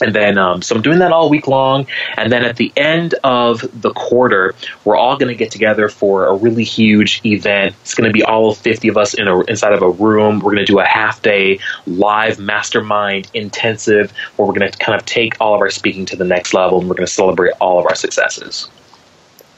[0.00, 1.86] And then, um, so I'm doing that all week long.
[2.16, 4.54] And then at the end of the quarter,
[4.84, 7.74] we're all going to get together for a really huge event.
[7.80, 10.40] It's going to be all 50 of us in a, inside of a room.
[10.40, 14.98] We're going to do a half day live mastermind intensive where we're going to kind
[14.98, 17.52] of take all of our speaking to the next level and we're going to celebrate
[17.60, 18.68] all of our successes.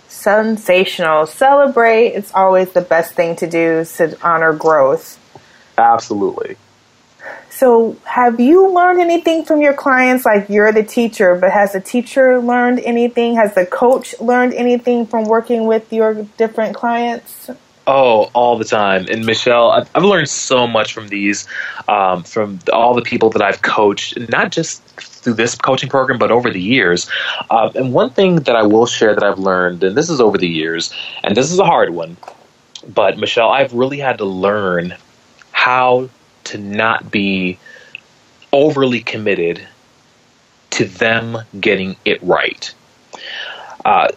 [0.09, 1.27] Sensational.
[1.27, 2.09] Celebrate.
[2.09, 5.19] It's always the best thing to do to honor growth.
[5.79, 6.57] Absolutely.
[7.51, 10.25] So, have you learned anything from your clients?
[10.25, 13.35] Like you're the teacher, but has the teacher learned anything?
[13.35, 17.51] Has the coach learned anything from working with your different clients?
[17.89, 19.07] Oh, all the time.
[19.11, 21.49] And Michelle, I've, learned so much from these,
[21.89, 26.31] um, from all the people that I've coached, not just through this coaching program, but
[26.31, 27.11] over the years.
[27.51, 30.37] Uh, and one thing that I will share that I've learned, and this is over
[30.37, 30.93] the years,
[31.25, 32.19] and this is a hard one,
[32.87, 34.95] but Michelle, I've really had to learn
[35.53, 36.11] how
[36.49, 37.59] to not be
[38.53, 39.67] overly committed
[40.71, 42.75] to them getting it right.
[43.85, 44.09] Uh,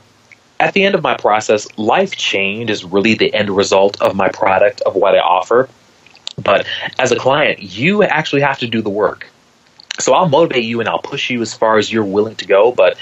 [0.60, 4.30] at the end of my process, life change is really the end result of my
[4.30, 5.68] product, of what I offer.
[6.42, 6.66] But
[7.00, 9.28] as a client, you actually have to do the work.
[10.00, 12.72] So I'll motivate you and I'll push you as far as you're willing to go.
[12.72, 12.98] But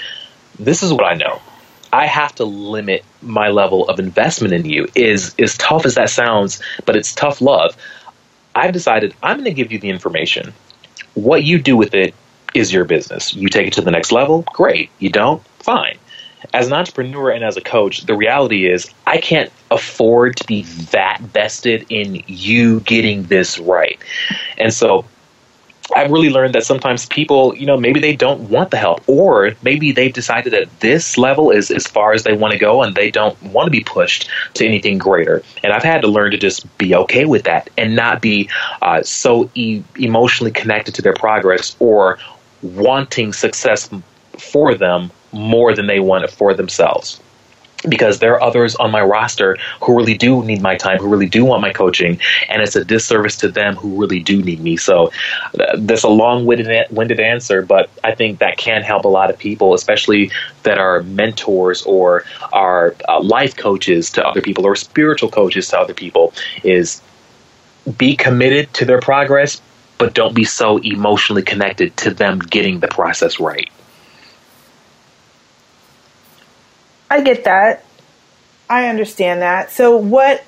[0.58, 1.40] this is what I know.
[1.92, 4.86] I have to limit my level of investment in you.
[4.94, 7.76] Is as tough as that sounds, but it's tough love.
[8.54, 10.52] I've decided I'm going to give you the information.
[11.14, 12.14] What you do with it
[12.54, 13.34] is your business.
[13.34, 14.90] You take it to the next level, great.
[14.98, 15.96] You don't, fine.
[16.54, 20.62] As an entrepreneur and as a coach, the reality is I can't afford to be
[20.90, 23.98] that vested in you getting this right.
[24.58, 25.04] And so
[25.94, 29.52] I've really learned that sometimes people, you know, maybe they don't want the help, or
[29.62, 32.94] maybe they've decided that this level is as far as they want to go and
[32.94, 35.42] they don't want to be pushed to anything greater.
[35.62, 38.48] And I've had to learn to just be okay with that and not be
[38.82, 42.18] uh, so e- emotionally connected to their progress or
[42.62, 43.90] wanting success
[44.38, 47.20] for them more than they want it for themselves
[47.88, 51.28] because there are others on my roster who really do need my time, who really
[51.28, 54.76] do want my coaching, and it's a disservice to them who really do need me.
[54.76, 55.10] So
[55.78, 60.30] that's a long-winded answer, but I think that can help a lot of people, especially
[60.62, 65.78] that are mentors or are uh, life coaches to other people or spiritual coaches to
[65.78, 66.34] other people.
[66.62, 67.00] Is
[67.96, 69.60] be committed to their progress,
[69.96, 73.70] but don't be so emotionally connected to them getting the process right.
[77.10, 77.84] I get that.
[78.70, 79.72] I understand that.
[79.72, 80.44] So what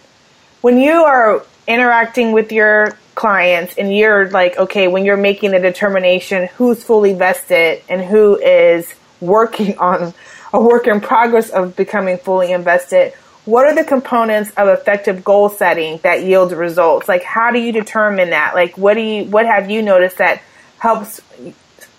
[0.61, 5.59] when you are interacting with your clients and you're like, okay, when you're making the
[5.59, 10.15] determination who's fully vested and who is working on
[10.53, 13.13] a work in progress of becoming fully invested,
[13.45, 17.09] what are the components of effective goal setting that yield results?
[17.09, 18.55] Like how do you determine that?
[18.55, 20.43] Like what do you what have you noticed that
[20.79, 21.21] helps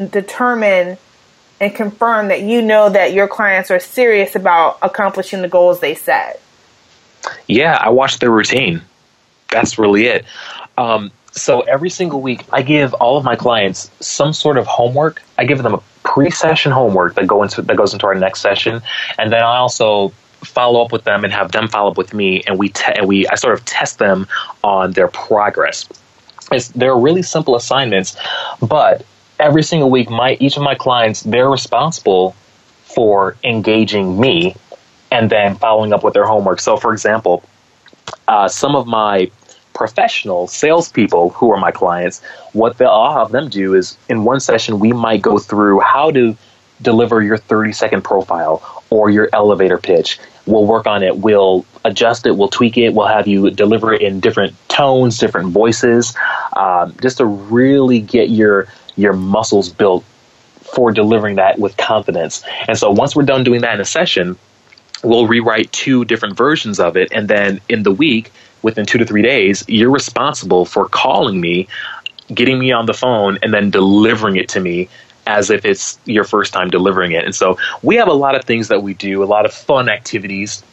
[0.10, 0.98] determine
[1.64, 5.96] and confirm that you know that your clients are serious about accomplishing the goals they
[5.96, 6.42] set?
[7.48, 8.82] Yeah, I watch their routine.
[9.50, 10.26] That's really it.
[10.78, 15.22] Um, so every single week, I give all of my clients some sort of homework.
[15.38, 18.82] I give them a pre-session homework that go into that goes into our next session,
[19.18, 20.10] and then I also
[20.44, 23.08] follow up with them and have them follow up with me, and we te- and
[23.08, 24.28] we I sort of test them
[24.64, 25.88] on their progress.
[26.52, 28.18] It's, they're really simple assignments,
[28.60, 29.06] but
[29.40, 32.36] every single week, my each of my clients they're responsible
[32.84, 34.56] for engaging me
[35.12, 36.60] and then following up with their homework.
[36.60, 37.44] So, for example,
[38.28, 39.30] uh, some of my
[39.74, 42.22] professional salespeople who are my clients,
[42.54, 46.36] what I'll have them do is in one session we might go through how to
[46.82, 50.20] deliver your 30 second profile or your elevator pitch.
[50.46, 51.18] We'll work on it.
[51.18, 52.36] We'll adjust it.
[52.36, 52.94] We'll tweak it.
[52.94, 56.16] We'll have you deliver it in different tones, different voices,
[56.56, 60.04] um, just to really get your your muscles built
[60.62, 62.44] for delivering that with confidence.
[62.68, 64.38] And so once we're done doing that in a session,
[65.04, 67.12] we'll rewrite two different versions of it.
[67.12, 71.68] And then in the week, within two to three days, you're responsible for calling me,
[72.34, 74.90] getting me on the phone, and then delivering it to me
[75.28, 77.24] as if it's your first time delivering it.
[77.26, 79.90] And so we have a lot of things that we do, a lot of fun
[79.90, 80.64] activities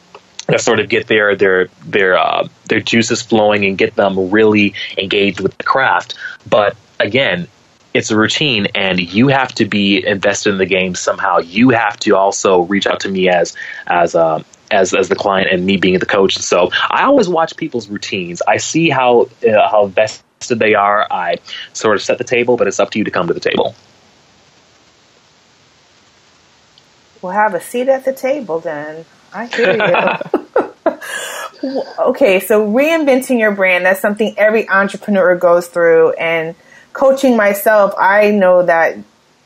[0.46, 4.74] that sort of get their their their uh, their juices flowing and get them really
[4.98, 6.14] engaged with the craft.
[6.48, 7.46] But again,
[7.92, 11.38] it's a routine, and you have to be invested in the game somehow.
[11.38, 15.50] You have to also reach out to me as as uh, as as the client
[15.50, 16.38] and me being the coach.
[16.38, 18.42] So I always watch people's routines.
[18.46, 21.06] I see how uh, how vested they are.
[21.10, 21.38] I
[21.72, 23.74] sort of set the table, but it's up to you to come to the table.
[27.22, 29.04] We'll have a seat at the table then.
[29.32, 29.82] I hear you.
[31.98, 36.12] okay, so reinventing your brand, that's something every entrepreneur goes through.
[36.12, 36.54] And
[36.92, 38.98] coaching myself, I know that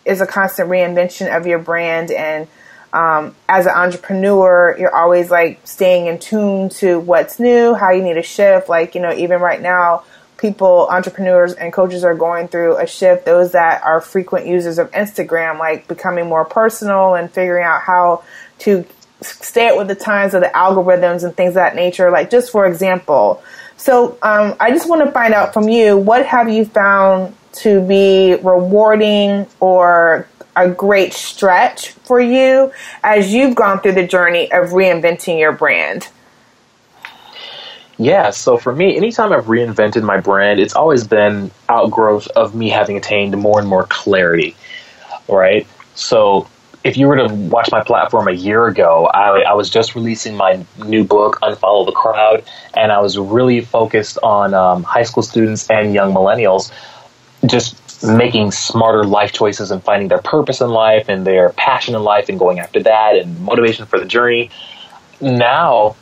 [0.04, 2.11] is a constant reinvention of your brand.
[2.11, 2.48] And
[2.92, 8.02] um, as an entrepreneur, you're always like staying in tune to what's new, how you
[8.02, 8.68] need to shift.
[8.68, 10.04] Like, you know, even right now,
[10.37, 13.24] people, entrepreneurs and coaches are going through a shift.
[13.24, 18.24] Those that are frequent users of Instagram, like becoming more personal and figuring out how
[18.61, 18.85] to
[19.22, 22.11] stay with the times of the algorithms and things of that nature.
[22.11, 23.42] Like just for example,
[23.76, 27.87] so um, I just want to find out from you, what have you found to
[27.87, 34.70] be rewarding or a great stretch for you as you've gone through the journey of
[34.70, 36.08] reinventing your brand?
[37.96, 42.68] Yeah, so for me, anytime I've reinvented my brand, it's always been outgrowth of me
[42.68, 44.56] having attained more and more clarity,
[45.28, 45.66] right?
[45.94, 46.48] So
[46.85, 50.37] if you were to watch my platform a year ago, I, I, was just releasing
[50.37, 52.44] my new book, Unfollow the Crowd,
[52.77, 56.70] and I was really focused on um, high school students and young millennials
[57.47, 62.03] just making smarter life choices and finding their purpose in life and their passion in
[62.03, 64.51] life and going after that and motivation for the journey.
[65.23, 65.97] Now,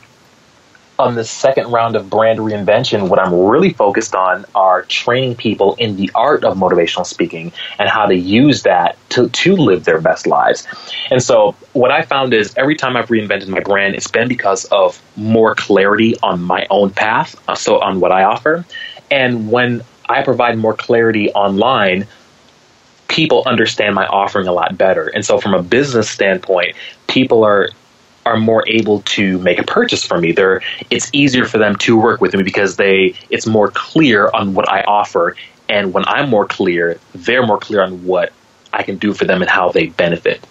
[0.99, 5.75] on the second round of brand reinvention, what I'm really focused on are training people
[5.75, 9.99] in the art of motivational speaking and how to use that to, to live their
[9.99, 10.67] best lives.
[11.09, 14.65] And so, what I found is every time I've reinvented my brand, it's been because
[14.65, 18.65] of more clarity on my own path, uh, so on what I offer.
[19.09, 22.07] And when I provide more clarity online,
[23.07, 25.07] people understand my offering a lot better.
[25.07, 26.75] And so, from a business standpoint,
[27.07, 27.69] people are
[28.25, 30.31] are more able to make a purchase from me.
[30.31, 34.53] They're, it's easier for them to work with me because they it's more clear on
[34.53, 35.35] what I offer.
[35.69, 38.31] And when I'm more clear, they're more clear on what
[38.71, 40.45] I can do for them and how they benefit.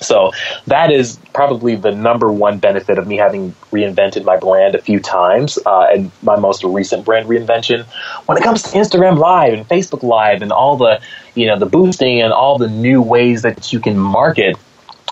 [0.00, 0.32] So
[0.66, 4.98] that is probably the number one benefit of me having reinvented my brand a few
[4.98, 7.84] times, uh, and my most recent brand reinvention.
[8.26, 11.02] When it comes to Instagram Live and Facebook Live and all the,
[11.34, 14.56] you know, the boosting and all the new ways that you can market,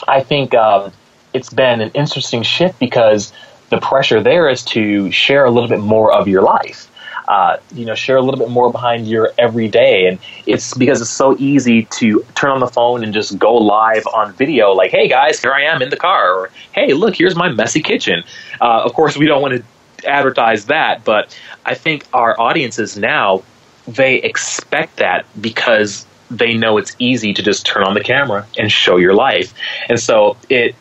[0.07, 0.93] I think um,
[1.33, 3.33] it's been an interesting shift because
[3.71, 6.91] the pressure there is to share a little bit more of your life.
[7.29, 10.07] Uh, you know, share a little bit more behind your everyday.
[10.07, 14.07] And it's because it's so easy to turn on the phone and just go live
[14.15, 17.37] on video, like, hey guys, here I am in the car, or hey, look, here's
[17.37, 18.25] my messy kitchen.
[18.63, 23.43] Uh, of course, we don't want to advertise that, but I think our audiences now,
[23.87, 28.73] they expect that because they know it's easy to just turn on the camera and
[28.73, 29.53] show your life.
[29.91, 30.75] And so it,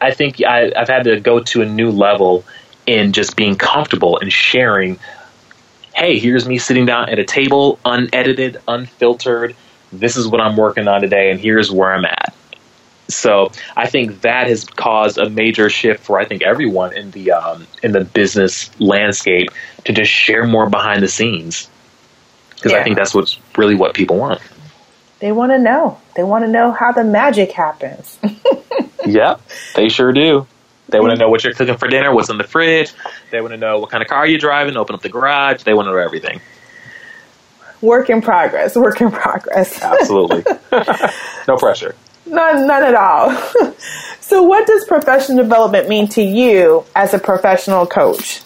[0.00, 2.44] I think I, I've had to go to a new level
[2.86, 4.98] in just being comfortable and sharing
[5.98, 9.56] hey, here's me sitting down at a table, unedited, unfiltered.
[9.92, 12.32] This is what I'm working on today, and here's where I'm at.
[13.08, 17.32] So I think that has caused a major shift for I think everyone in the
[17.32, 19.48] um, in the business landscape
[19.84, 21.68] to just share more behind the scenes
[22.54, 22.78] because yeah.
[22.78, 24.40] I think that's what's really what people want.
[25.20, 25.98] They want to know.
[26.14, 28.18] They want to know how the magic happens.
[29.06, 29.40] yep,
[29.74, 30.46] they sure do.
[30.88, 32.92] They want to know what you're cooking for dinner, what's in the fridge.
[33.30, 35.64] They want to know what kind of car you're driving, open up the garage.
[35.64, 36.40] They want to know everything.
[37.80, 38.74] Work in progress.
[38.74, 39.80] Work in progress.
[39.82, 40.44] Absolutely.
[41.46, 41.94] no pressure.
[42.26, 43.30] None, none at all.
[44.20, 48.42] so, what does professional development mean to you as a professional coach?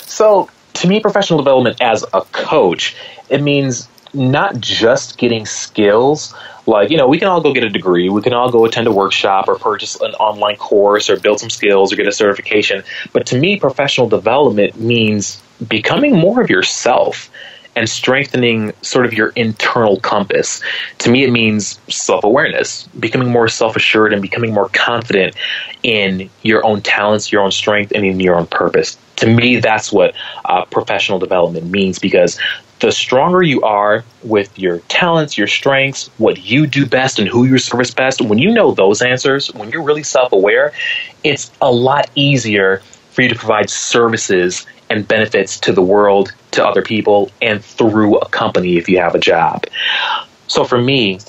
[0.00, 2.96] So, to me, professional development as a coach,
[3.28, 6.34] it means not just getting skills,
[6.66, 8.86] like you know we can all go get a degree we can all go attend
[8.86, 12.84] a workshop or purchase an online course or build some skills or get a certification
[13.12, 17.30] but to me professional development means becoming more of yourself
[17.74, 20.60] and strengthening sort of your internal compass.
[20.98, 25.34] To me, it means self awareness, becoming more self assured and becoming more confident
[25.82, 28.96] in your own talents, your own strength, and in your own purpose.
[29.16, 32.38] To me, that's what uh, professional development means because
[32.86, 37.44] the stronger you are with your talents, your strengths, what you do best, and who
[37.44, 40.72] you service best, when you know those answers, when you're really self aware,
[41.24, 46.66] it's a lot easier for you to provide services and benefits to the world, to
[46.66, 49.64] other people, and through a company if you have a job.
[50.48, 51.20] So for me,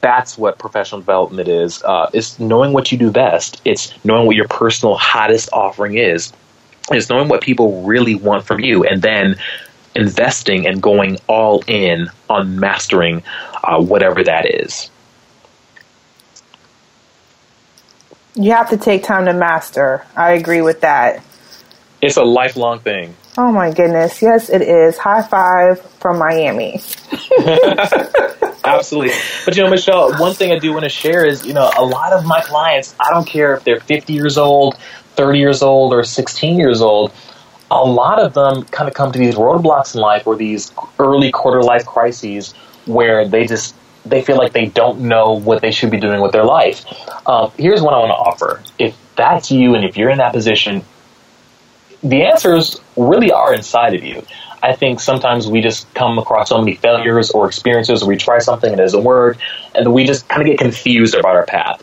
[0.00, 1.82] that's what professional development is.
[1.82, 3.62] Uh, it's knowing what you do best.
[3.64, 6.32] It's knowing what your personal hottest offering is.
[6.90, 9.36] It's knowing what people really want from you, and then
[9.94, 13.22] investing and going all in on mastering
[13.62, 14.90] uh, whatever that is.
[18.36, 20.04] You have to take time to master.
[20.16, 21.22] I agree with that.
[22.02, 23.14] It's a lifelong thing.
[23.38, 24.20] Oh my goodness.
[24.20, 24.98] Yes, it is.
[24.98, 26.80] High five from Miami.
[28.64, 29.14] Absolutely.
[29.44, 31.84] But you know, Michelle, one thing I do want to share is, you know, a
[31.84, 34.76] lot of my clients, I don't care if they're 50 years old,
[35.16, 37.12] 30 years old, or 16 years old,
[37.74, 41.32] a lot of them kind of come to these roadblocks in life or these early
[41.32, 42.52] quarter life crises
[42.86, 43.74] where they just
[44.06, 46.84] they feel like they don't know what they should be doing with their life.
[47.26, 48.62] Um, here's what I want to offer.
[48.78, 50.84] If that's you and if you're in that position,
[52.02, 54.24] the answers really are inside of you.
[54.62, 58.38] I think sometimes we just come across so many failures or experiences where we try
[58.38, 59.38] something and it doesn't work,
[59.74, 61.82] and we just kind of get confused about our path.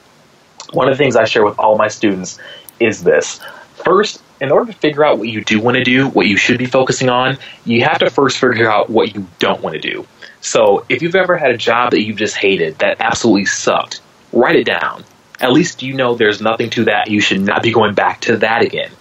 [0.74, 2.40] One of the things I share with all my students
[2.80, 3.42] is this.
[3.84, 6.58] First, in order to figure out what you do want to do, what you should
[6.58, 10.06] be focusing on, you have to first figure out what you don't want to do.
[10.42, 14.02] So if you've ever had a job that you've just hated, that absolutely sucked,
[14.34, 15.04] write it down.
[15.40, 17.10] At least you know there's nothing to that.
[17.10, 18.92] You should not be going back to that again.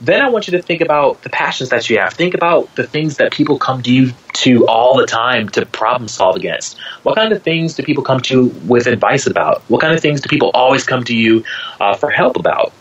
[0.00, 2.12] Then I want you to think about the passions that you have.
[2.12, 6.08] Think about the things that people come to you to all the time to problem
[6.08, 6.78] solve against.
[7.02, 9.62] What kind of things do people come to you with advice about?
[9.68, 11.44] What kind of things do people always come to you
[11.80, 12.72] uh, for help about?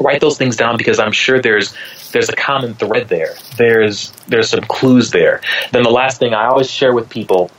[0.00, 1.74] Write those things down because I'm sure there's
[2.12, 3.34] there's a common thread there.
[3.56, 5.40] There's there's some clues there.
[5.72, 7.50] Then the last thing I always share with people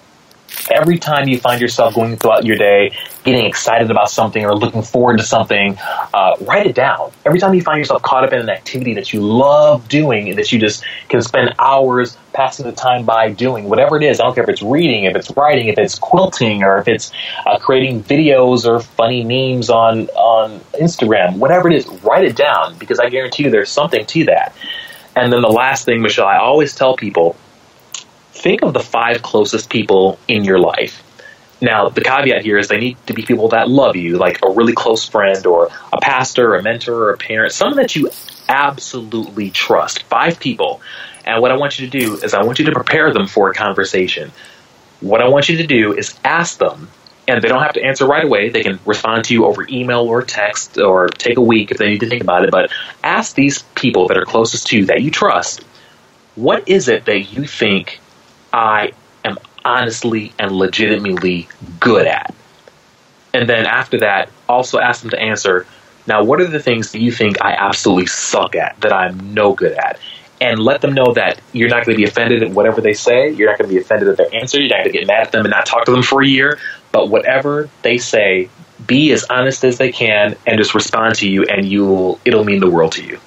[0.70, 4.82] every time you find yourself going throughout your day getting excited about something or looking
[4.82, 5.78] forward to something,
[6.14, 7.12] uh, write it down.
[7.26, 10.38] Every time you find yourself caught up in an activity that you love doing and
[10.40, 14.24] that you just can spend hours passing the time by doing, whatever it is, I
[14.24, 17.12] don't care if it's reading, if it's writing, if it's quilting, or if it's
[17.46, 22.78] uh, creating videos or funny memes on, on Instagram, whatever it is, write it down
[22.78, 24.56] because I guarantee you there's something to that.
[25.16, 27.36] And then the last thing, Michelle, I always tell people
[28.32, 31.04] think of the five closest people in your life.
[31.62, 34.50] Now, the caveat here is they need to be people that love you, like a
[34.50, 38.10] really close friend or a pastor, a mentor, or a parent, someone that you
[38.50, 40.04] absolutely trust.
[40.04, 40.82] Five people.
[41.24, 43.52] And what I want you to do is I want you to prepare them for
[43.52, 44.32] a conversation.
[45.02, 46.90] What I want you to do is ask them,
[47.28, 48.50] and they don't have to answer right away.
[48.50, 51.90] They can respond to you over email or text or take a week if they
[51.90, 52.50] need to think about it.
[52.50, 52.72] But
[53.04, 55.64] ask these people that are closest to you that you trust,
[56.34, 58.00] what is it that you think
[58.52, 58.94] I
[59.64, 61.48] honestly and legitimately
[61.80, 62.34] good at.
[63.34, 65.66] And then after that, also ask them to answer
[66.08, 69.54] now, what are the things that you think I absolutely suck at, that I'm no
[69.54, 70.00] good at?
[70.40, 73.30] And let them know that you're not going to be offended at whatever they say.
[73.30, 74.60] You're not going to be offended at their answer.
[74.60, 76.28] You're not going to get mad at them and not talk to them for a
[76.28, 76.58] year.
[76.92, 78.50] But whatever they say,
[78.88, 82.60] be as honest as they can and just respond to you, and you'll it'll mean
[82.60, 83.20] the world to you.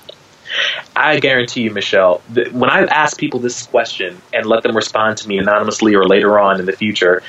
[0.97, 5.29] I guarantee you, Michelle, when I ask people this question and let them respond to
[5.29, 7.23] me anonymously or later on in the future,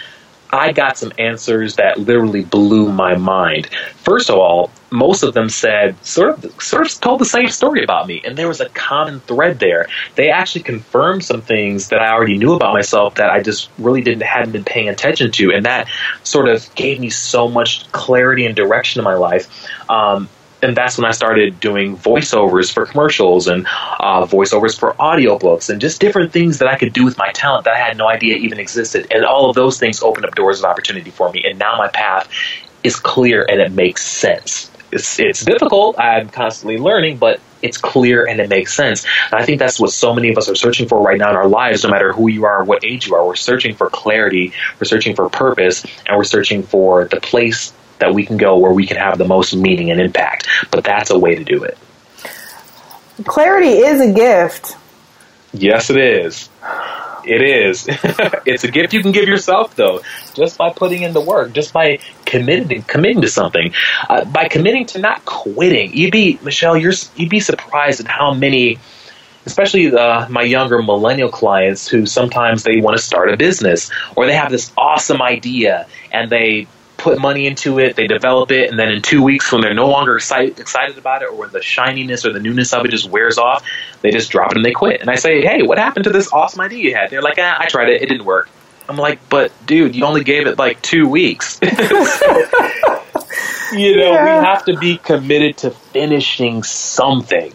[0.52, 3.68] I got some answers that literally blew my mind.
[3.98, 7.84] First of all, most of them said sort of sort of told the same story
[7.84, 9.88] about me, and there was a common thread there.
[10.16, 14.02] They actually confirmed some things that I already knew about myself that I just really
[14.02, 15.90] didn't hadn't been paying attention to, and that
[16.24, 19.50] sort of gave me so much clarity and direction in my life.
[19.90, 20.30] Um,
[20.66, 23.68] and that's when I started doing voiceovers for commercials and
[24.00, 27.66] uh, voiceovers for audiobooks and just different things that I could do with my talent
[27.66, 29.08] that I had no idea even existed.
[29.12, 31.44] And all of those things opened up doors of opportunity for me.
[31.46, 32.28] And now my path
[32.84, 34.72] is clear and it makes sense.
[34.92, 36.00] It's, it's difficult.
[36.00, 39.06] I'm constantly learning, but it's clear and it makes sense.
[39.32, 41.36] And I think that's what so many of us are searching for right now in
[41.36, 43.26] our lives, no matter who you are, what age you are.
[43.26, 48.14] We're searching for clarity, we're searching for purpose, and we're searching for the place that
[48.14, 50.48] we can go where we can have the most meaning and impact.
[50.72, 51.78] But that's a way to do it.
[53.24, 54.76] Clarity is a gift.
[55.54, 56.50] Yes, it is.
[57.26, 57.88] It is.
[58.46, 60.02] it's a gift you can give yourself, though,
[60.34, 63.74] just by putting in the work, just by committing committing to something,
[64.10, 65.94] uh, by committing to not quitting.
[65.94, 66.78] You'd be Michelle.
[66.78, 68.78] You're you'd be surprised at how many,
[69.46, 74.28] especially uh, my younger millennial clients, who sometimes they want to start a business or
[74.28, 76.68] they have this awesome idea and they
[76.98, 79.90] put money into it, they develop it, and then in two weeks, when they're no
[79.90, 83.10] longer excited, excited about it, or when the shininess or the newness of it just
[83.10, 83.64] wears off,
[84.02, 85.02] they just drop it and they quit.
[85.02, 87.10] And I say, hey, what happened to this awesome idea you had?
[87.10, 88.50] They're like, ah, I tried it, it didn't work.
[88.88, 91.60] I'm like, but dude, you only gave it like two weeks.
[91.62, 91.70] you
[93.74, 94.40] you know, yeah.
[94.40, 97.52] we have to be committed to finishing something.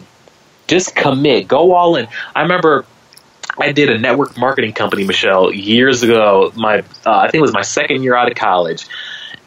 [0.67, 2.07] Just commit, go all in.
[2.35, 2.85] I remember
[3.57, 6.51] I did a network marketing company, Michelle, years ago.
[6.55, 8.87] My uh, I think it was my second year out of college,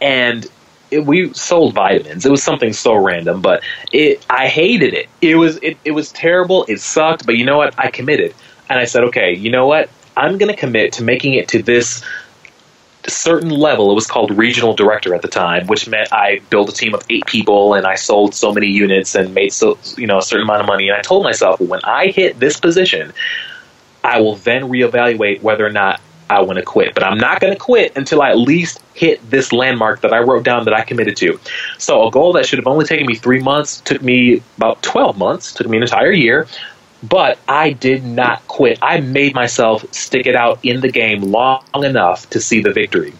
[0.00, 0.46] and
[0.90, 2.24] it, we sold vitamins.
[2.24, 5.08] It was something so random, but it I hated it.
[5.20, 6.64] It was it, it was terrible.
[6.68, 7.74] It sucked, but you know what?
[7.78, 8.34] I committed,
[8.68, 9.90] and I said, okay, you know what?
[10.16, 12.04] I'm going to commit to making it to this
[13.06, 13.90] certain level.
[13.90, 17.02] It was called regional director at the time, which meant I built a team of
[17.10, 20.44] eight people and I sold so many units and made so you know a certain
[20.44, 20.88] amount of money.
[20.88, 23.12] And I told myself, when I hit this position,
[24.02, 26.00] I will then reevaluate whether or not
[26.30, 26.94] I want to quit.
[26.94, 30.20] But I'm not going to quit until I at least hit this landmark that I
[30.20, 31.38] wrote down that I committed to.
[31.78, 35.18] So a goal that should have only taken me three months took me about 12
[35.18, 36.46] months, took me an entire year.
[37.02, 38.78] But I did not quit.
[38.80, 43.12] I made myself stick it out in the game long enough to see the victory.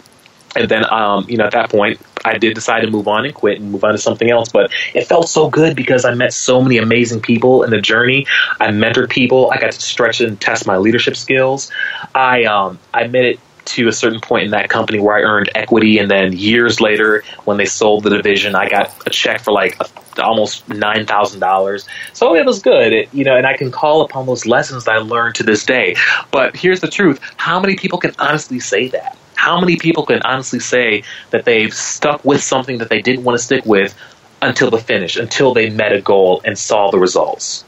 [0.56, 3.34] And then, um, you know, at that point, I did decide to move on and
[3.34, 4.48] quit and move on to something else.
[4.48, 8.26] But it felt so good because I met so many amazing people in the journey.
[8.60, 9.50] I mentored people.
[9.50, 11.70] I got to stretch and test my leadership skills.
[12.14, 15.50] I um, I made it to a certain point in that company where I earned
[15.54, 19.52] equity, and then years later, when they sold the division, I got a check for
[19.52, 21.86] like a, almost nine thousand dollars.
[22.12, 23.36] So it was good, it, you know.
[23.36, 25.96] And I can call upon those lessons that I learned to this day.
[26.30, 29.16] But here's the truth: how many people can honestly say that?
[29.36, 33.38] How many people can honestly say that they've stuck with something that they didn't want
[33.38, 33.94] to stick with
[34.40, 37.64] until the finish, until they met a goal and saw the results?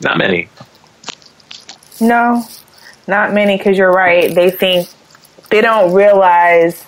[0.00, 0.48] Not many.
[2.00, 2.44] No,
[3.06, 4.34] not many, because you're right.
[4.34, 4.88] They think
[5.50, 6.84] they don't realize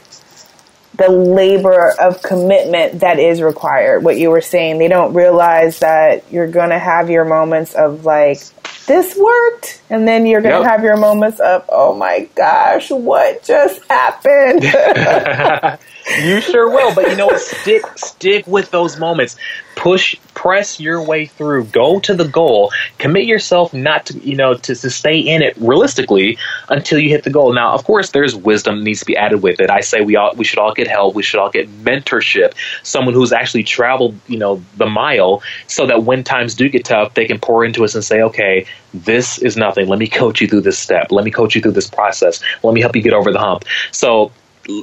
[0.97, 4.05] the labor of commitment that is required.
[4.05, 8.05] What you were saying, they don't realize that you're going to have your moments of
[8.05, 8.41] like,
[8.87, 9.81] this worked.
[9.91, 10.71] And then you're going to yep.
[10.71, 14.63] have your moments of, oh my gosh, what just happened?
[16.23, 16.95] you sure will.
[16.95, 17.41] But you know what?
[17.41, 19.37] Stick, stick with those moments.
[19.77, 21.65] Push, press your way through.
[21.65, 22.71] Go to the goal.
[22.99, 26.39] Commit yourself not to, you know, to, to stay in it realistically
[26.69, 27.53] until you hit the goal.
[27.53, 29.71] Now, of course, there's wisdom that needs to be added with it.
[29.71, 31.15] I say we all, we should all get help.
[31.15, 32.55] We should all get mentorship.
[32.83, 37.15] Someone who's actually traveled, you know, the mile so that when times do get tough,
[37.15, 39.89] they can pour into us and say, okay, this is nothing.
[39.89, 41.11] Let me coach you through this step.
[41.11, 42.41] Let me coach you through this process.
[42.63, 43.65] Let me help you get over the hump.
[43.91, 44.31] So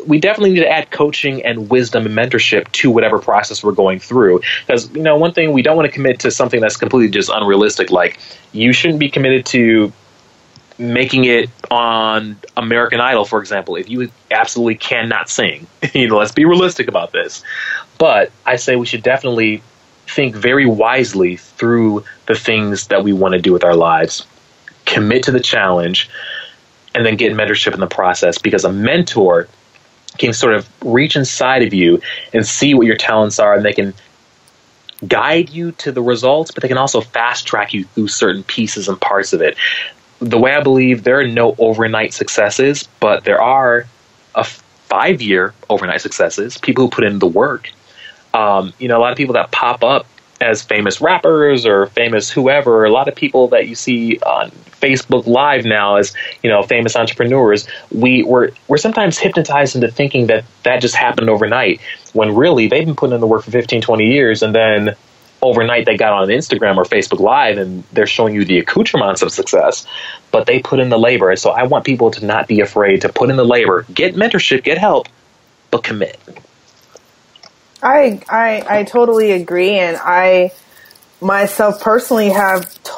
[0.06, 4.00] we definitely need to add coaching and wisdom and mentorship to whatever process we're going
[4.00, 4.42] through.
[4.66, 7.30] Because, you know, one thing we don't want to commit to something that's completely just
[7.34, 7.90] unrealistic.
[7.90, 8.20] Like,
[8.52, 9.92] you shouldn't be committed to
[10.78, 15.68] making it on American Idol, for example, if you absolutely cannot sing.
[15.94, 17.44] you know, let's be realistic about this.
[17.98, 19.64] But I say we should definitely
[20.08, 24.26] think very wisely through the things that we want to do with our lives,
[24.86, 26.10] commit to the challenge,
[26.94, 29.48] and then get mentorship in the process because a mentor
[30.28, 32.02] can sort of reach inside of you
[32.34, 33.94] and see what your talents are and they can
[35.08, 38.88] guide you to the results, but they can also fast track you through certain pieces
[38.88, 39.58] and parts of it.
[40.20, 43.88] The way I believe there are no overnight successes, but there are
[44.36, 47.72] a five year overnight successes, people who put in the work
[48.34, 50.06] um, you know, a lot of people that pop up
[50.42, 55.28] as famous rappers or famous whoever, a lot of people that you see on Facebook
[55.28, 56.14] Live now as
[56.44, 61.30] you know famous entrepreneurs, we we're we're sometimes hypnotized into thinking that that just happened
[61.30, 61.80] overnight
[62.14, 64.96] when really they've been putting in the work for 15, 20 years, and then
[65.42, 69.32] overnight they got on Instagram or Facebook Live and they're showing you the accoutrements of
[69.32, 69.88] success,
[70.32, 71.30] but they put in the labor.
[71.30, 74.16] And so I want people to not be afraid to put in the labor, get
[74.16, 75.08] mentorship, get help,
[75.72, 76.20] but commit.
[77.82, 79.72] I, I, I totally agree.
[79.72, 80.52] And I
[81.20, 82.92] myself personally have t-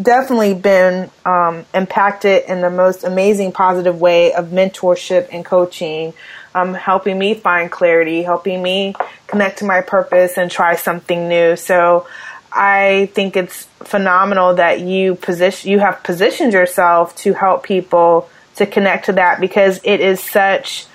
[0.00, 6.14] definitely been um, impacted in the most amazing positive way of mentorship and coaching,
[6.54, 8.94] um, helping me find clarity, helping me
[9.26, 11.56] connect to my purpose and try something new.
[11.56, 12.06] So
[12.52, 18.66] I think it's phenomenal that you position, you have positioned yourself to help people to
[18.66, 20.86] connect to that because it is such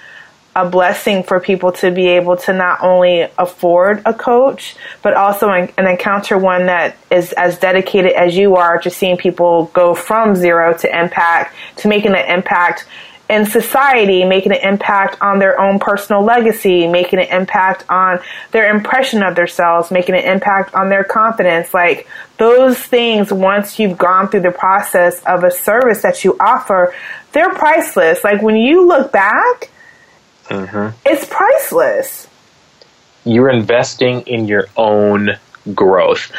[0.57, 5.49] a blessing for people to be able to not only afford a coach, but also
[5.49, 10.35] an, encounter one that is as dedicated as you are to seeing people go from
[10.35, 12.87] zero to impact, to making an impact
[13.29, 18.75] in society, making an impact on their own personal legacy, making an impact on their
[18.75, 21.71] impression of themselves, making an impact on their confidence.
[21.71, 26.95] Like those things, once you've gone through the process of a service that you offer,
[27.33, 28.23] they're priceless.
[28.23, 29.69] Like when you look back,
[30.49, 30.97] Mm-hmm.
[31.05, 32.27] It's priceless.
[33.25, 35.37] You're investing in your own
[35.73, 36.31] growth.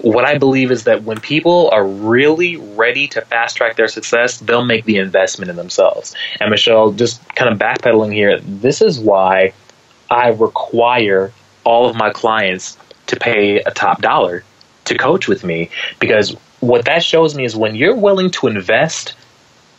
[0.00, 4.38] What I believe is that when people are really ready to fast track their success,
[4.38, 6.14] they'll make the investment in themselves.
[6.40, 9.52] And Michelle, just kind of backpedaling here, this is why
[10.10, 11.32] I require
[11.64, 12.78] all of my clients
[13.08, 14.44] to pay a top dollar
[14.84, 19.14] to coach with me because what that shows me is when you're willing to invest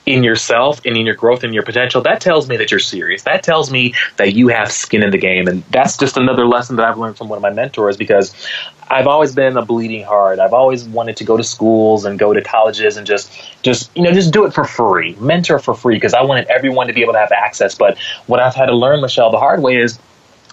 [0.09, 3.21] in yourself and in your growth and your potential, that tells me that you're serious.
[3.23, 5.47] That tells me that you have skin in the game.
[5.47, 8.33] And that's just another lesson that I've learned from one of my mentors because
[8.89, 10.39] I've always been a bleeding heart.
[10.39, 13.31] I've always wanted to go to schools and go to colleges and just,
[13.61, 16.87] just you know, just do it for free, mentor for free because I wanted everyone
[16.87, 17.75] to be able to have access.
[17.75, 19.99] But what I've had to learn, Michelle, the hard way is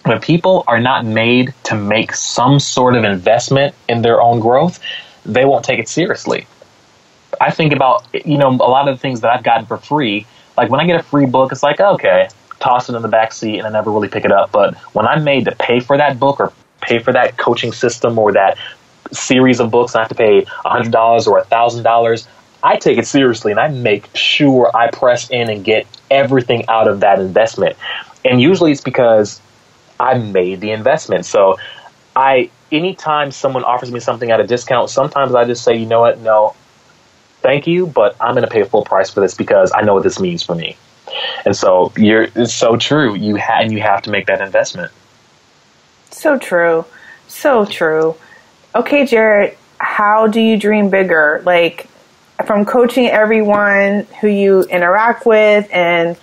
[0.05, 4.81] when people are not made to make some sort of investment in their own growth,
[5.25, 6.47] they won't take it seriously.
[7.41, 10.27] I think about, you know, a lot of the things that I've gotten for free.
[10.57, 12.29] Like when I get a free book, it's like, okay,
[12.61, 14.53] toss it in the back seat and I never really pick it up.
[14.53, 18.19] But when I'm made to pay for that book or pay for that coaching system
[18.19, 18.59] or that
[19.13, 22.29] series of books, I have to pay $100 or $1,000.
[22.63, 26.89] I take it seriously and I make sure I press in and get everything out
[26.89, 27.77] of that investment.
[28.25, 29.41] And usually it's because
[30.01, 31.27] I made the investment.
[31.27, 31.59] So
[32.15, 36.01] I anytime someone offers me something at a discount, sometimes I just say, you know
[36.01, 36.55] what, no,
[37.41, 40.03] thank you, but I'm going to pay full price for this because I know what
[40.03, 40.77] this means for me.
[41.45, 43.15] And so you're it's so true.
[43.15, 44.93] You ha- and you have to make that investment.
[46.11, 46.85] So true.
[47.29, 48.17] So true.
[48.75, 51.43] Okay, Jarrod, how do you dream bigger?
[51.45, 51.89] Like
[52.45, 56.17] from coaching everyone who you interact with and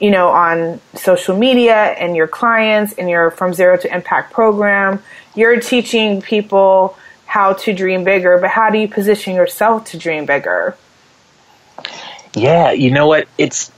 [0.00, 5.02] you know on social media and your clients and your from zero to impact program,
[5.34, 6.98] you're teaching people
[7.36, 10.74] how to dream bigger, but how do you position yourself to dream bigger?
[12.32, 13.28] Yeah, you know what?
[13.36, 13.70] It's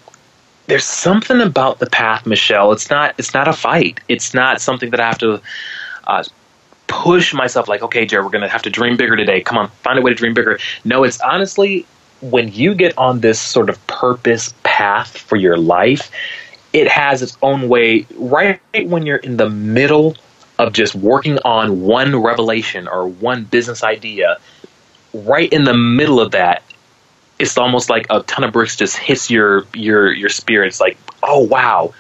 [0.69, 2.71] there's something about the path, Michelle.
[2.71, 3.99] It's not it's not a fight.
[4.07, 5.43] It's not something that I have to
[6.07, 6.23] uh,
[6.87, 9.41] push myself like, okay, Jarrod, we're to have to dream bigger today.
[9.41, 10.61] Come on, find a way to dream bigger.
[10.85, 11.85] No, it's honestly
[12.21, 16.13] when you get on this sort of purpose path for your life,
[16.73, 18.07] it has its own way.
[18.15, 20.15] Right when you're in the middle
[20.59, 24.39] of just working on one revelation or one business idea,
[25.15, 26.63] right in the middle of that,
[27.39, 30.69] it's almost like a ton of bricks just hits your your your spirit.
[30.69, 31.95] It's like, oh wow,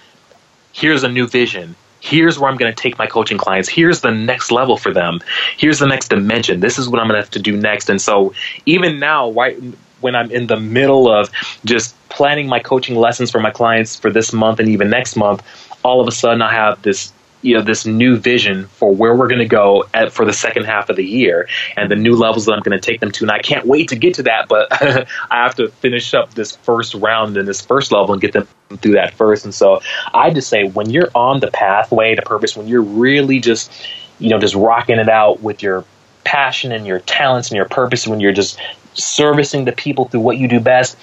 [0.73, 1.77] here's a new vision.
[2.01, 3.69] Here's where I'm going to take my coaching clients.
[3.69, 5.21] Here's the next level for them.
[5.57, 6.61] Here's the next dimension.
[6.61, 7.91] This is what I'm going to have to do next.
[7.91, 8.35] And so
[8.67, 9.57] even now, right
[10.01, 11.31] when I'm in the middle of
[11.65, 15.43] just planning my coaching lessons for my clients for this month and even next month,
[15.83, 17.13] all of a sudden I have this
[17.43, 20.65] you know this new vision for where we're going to go at, for the second
[20.65, 23.25] half of the year and the new levels that I'm going to take them to.
[23.25, 26.57] And I can't wait to get to that, but I have to finish up this
[26.57, 28.49] first round and this first level and get them
[28.81, 29.45] through that first.
[29.45, 29.81] And so
[30.13, 33.71] I just say when you're on the pathway to purpose, when you're really just
[34.19, 35.85] you know just rocking it out with your
[36.25, 38.59] passion and your talents and your purpose, when you're just
[38.95, 40.97] servicing the people through what you do best,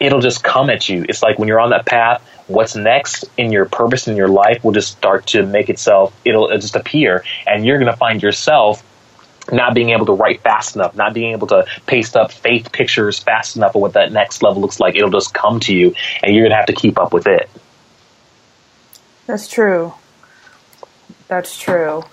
[0.00, 1.04] it'll just come at you.
[1.08, 4.62] It's like when you're on that path what's next in your purpose in your life
[4.64, 8.22] will just start to make itself it'll, it'll just appear and you're going to find
[8.22, 8.82] yourself
[9.50, 13.18] not being able to write fast enough, not being able to paste up faith pictures
[13.18, 14.94] fast enough of what that next level looks like.
[14.94, 17.48] It'll just come to you, and you're going to have to keep up with it.
[19.26, 19.94] That's true.
[21.28, 22.04] That's true.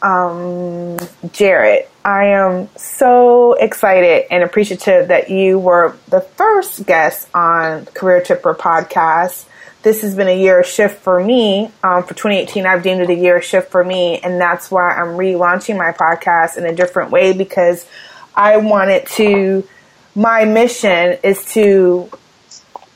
[0.00, 0.96] Um,
[1.28, 8.20] Jarrod, I am so excited and appreciative that you were the first guest on Career
[8.22, 9.46] Tipper podcast
[9.82, 11.70] this has been a year of shift for me.
[11.82, 14.90] Um, for 2018, I've deemed it a year of shift for me, and that's why
[14.90, 17.86] I'm relaunching my podcast in a different way because
[18.34, 19.66] I wanted to.
[20.14, 22.10] My mission is to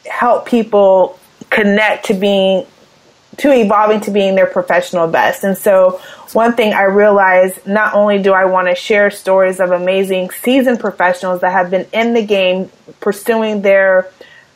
[0.05, 2.67] help people connect to being
[3.39, 5.45] to evolving to being their professional best.
[5.45, 6.01] And so
[6.33, 10.81] one thing I realized, not only do I want to share stories of amazing seasoned
[10.81, 12.71] professionals that have been in the game
[13.01, 14.11] pursuing their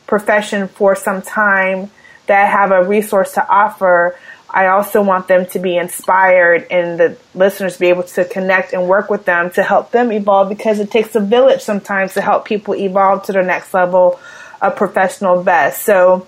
[0.05, 1.89] profession for some time
[2.27, 4.17] that have a resource to offer,
[4.49, 8.87] I also want them to be inspired and the listeners be able to connect and
[8.87, 12.45] work with them to help them evolve because it takes a village sometimes to help
[12.45, 14.19] people evolve to their next level
[14.61, 15.83] of professional best.
[15.83, 16.27] So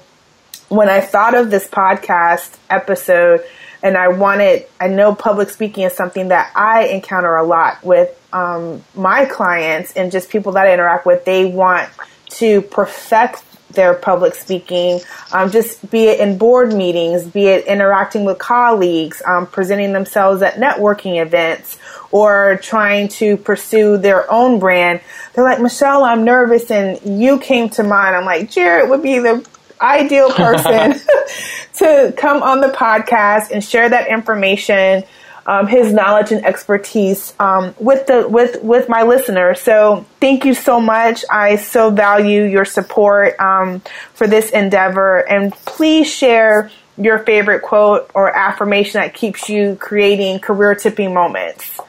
[0.69, 3.41] when I thought of this podcast episode
[3.81, 8.15] and I wanted, I know public speaking is something that I encounter a lot with
[8.31, 11.25] um, my clients and just people that I interact with.
[11.25, 11.89] They want
[12.31, 14.99] to perfect their public speaking,
[15.31, 20.41] um, just be it in board meetings, be it interacting with colleagues, um, presenting themselves
[20.41, 21.77] at networking events,
[22.11, 25.01] or trying to pursue their own brand.
[25.33, 28.15] They're like, Michelle, I'm nervous, and you came to mind.
[28.15, 29.47] I'm like, Jarrod would be the
[29.81, 30.99] ideal person
[31.75, 35.03] to come on the podcast and share that information
[35.49, 39.59] um, his knowledge and expertise um, with the with with my listeners.
[39.59, 41.25] So thank you so much.
[41.31, 43.81] I so value your support um,
[44.13, 50.39] for this endeavor, and please share your favorite quote or affirmation that keeps you creating
[50.39, 51.79] career tipping moments.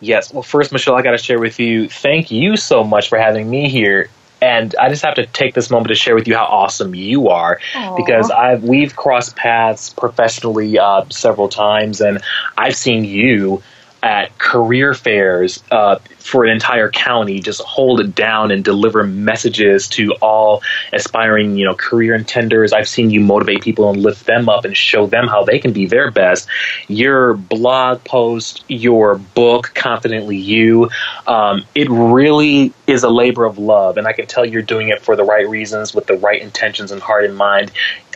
[0.00, 0.32] Yes.
[0.32, 1.88] Well, first, Michelle, I got to share with you.
[1.88, 4.08] Thank you so much for having me here.
[4.40, 7.28] And I just have to take this moment to share with you how awesome you
[7.28, 7.96] are, Aww.
[7.96, 12.22] because I've we've crossed paths professionally uh, several times, and
[12.56, 13.62] I've seen you
[14.02, 19.88] at career fairs uh, for an entire county just hold it down and deliver messages
[19.88, 22.72] to all aspiring you know career intenders.
[22.72, 25.72] I've seen you motivate people and lift them up and show them how they can
[25.72, 26.48] be their best.
[26.88, 30.90] Your blog post your book confidently you
[31.26, 35.02] um, it really is a labor of love and i can tell you're doing it
[35.02, 37.70] for the right reasons with the right intentions and heart and mind.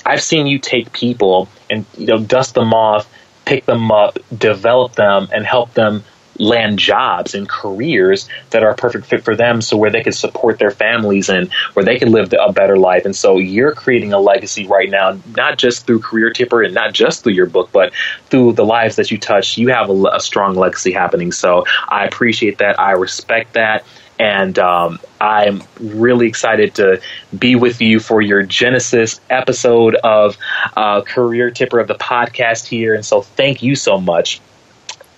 [0.04, 3.08] I've seen you take people and you know dust them off
[3.44, 6.04] pick them up, develop them, and help them
[6.38, 10.12] land jobs and careers that are a perfect fit for them so where they can
[10.12, 13.04] support their families and where they can live a better life.
[13.04, 16.94] And so you're creating a legacy right now not just through career tipper and not
[16.94, 17.92] just through your book but
[18.26, 21.32] through the lives that you touch you have a, a strong legacy happening.
[21.32, 22.80] So i appreciate that.
[22.80, 23.84] I respect that
[24.22, 27.00] and um, I'm really excited to
[27.36, 30.38] be with you for your Genesis episode of
[30.76, 32.94] uh, Career Tipper of the podcast here.
[32.94, 34.40] And so, thank you so much,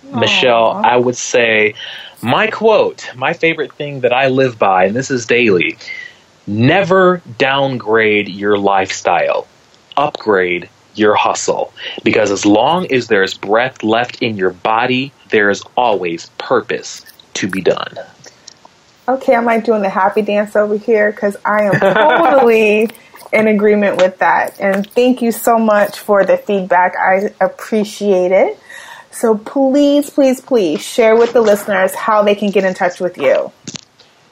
[0.06, 0.20] Aww.
[0.20, 0.80] Michelle.
[0.82, 1.74] I would say
[2.22, 5.76] my quote, my favorite thing that I live by, and this is daily
[6.46, 9.46] never downgrade your lifestyle,
[9.98, 11.74] upgrade your hustle.
[12.02, 17.48] Because as long as there's breath left in your body, there is always purpose to
[17.48, 17.96] be done.
[19.06, 22.88] Okay, I'm like doing the happy dance over here because I am totally
[23.32, 24.58] in agreement with that.
[24.60, 26.94] And thank you so much for the feedback.
[26.96, 28.58] I appreciate it.
[29.10, 33.18] So please, please, please share with the listeners how they can get in touch with
[33.18, 33.52] you.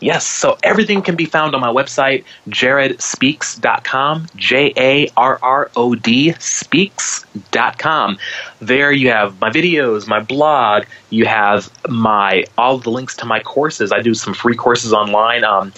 [0.02, 5.94] Yes, so everything can be found on my website, jarrodspeaks.com, J A R R O
[5.94, 8.18] D speaks.com.
[8.58, 13.38] There you have my videos, my blog, you have my all the links to my
[13.38, 13.92] courses.
[13.92, 15.44] I do some free courses online.
[15.44, 15.72] Um,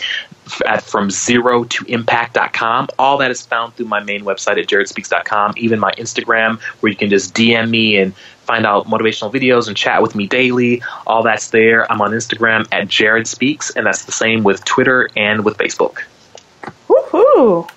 [0.66, 2.88] at from zero to impact.com.
[2.98, 6.96] All that is found through my main website at jarrodspeaks.com, even my Instagram, where you
[6.96, 8.12] can just DM me and
[8.44, 10.82] find out motivational videos and chat with me daily.
[11.06, 11.90] All that's there.
[11.90, 15.98] I'm on Instagram at Jarrod Speaks, and that's the same with Twitter and with Facebook.
[16.88, 17.68] Woohoo!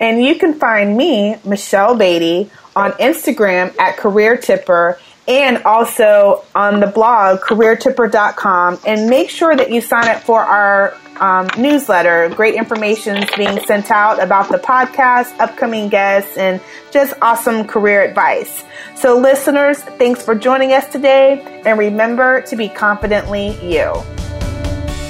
[0.00, 4.98] And you can find me, Michelle Beatty, on Instagram at Career Tipper
[5.28, 10.96] and also on the blog careertipper.com and make sure that you sign up for our
[11.20, 12.28] um, newsletter.
[12.30, 16.60] Great information is being sent out about the podcast, upcoming guests, and
[16.90, 18.64] just awesome career advice.
[18.96, 23.92] So, listeners, thanks for joining us today, and remember to be confidently you.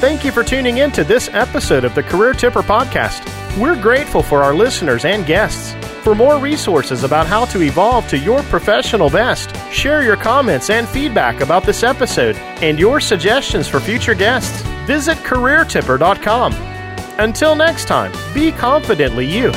[0.01, 3.42] Thank you for tuning in to this episode of the Career Tipper Podcast.
[3.59, 5.75] We're grateful for our listeners and guests.
[6.03, 10.89] For more resources about how to evolve to your professional best, share your comments and
[10.89, 16.55] feedback about this episode and your suggestions for future guests, visit careertipper.com.
[17.19, 19.53] Until next time, be confidently you.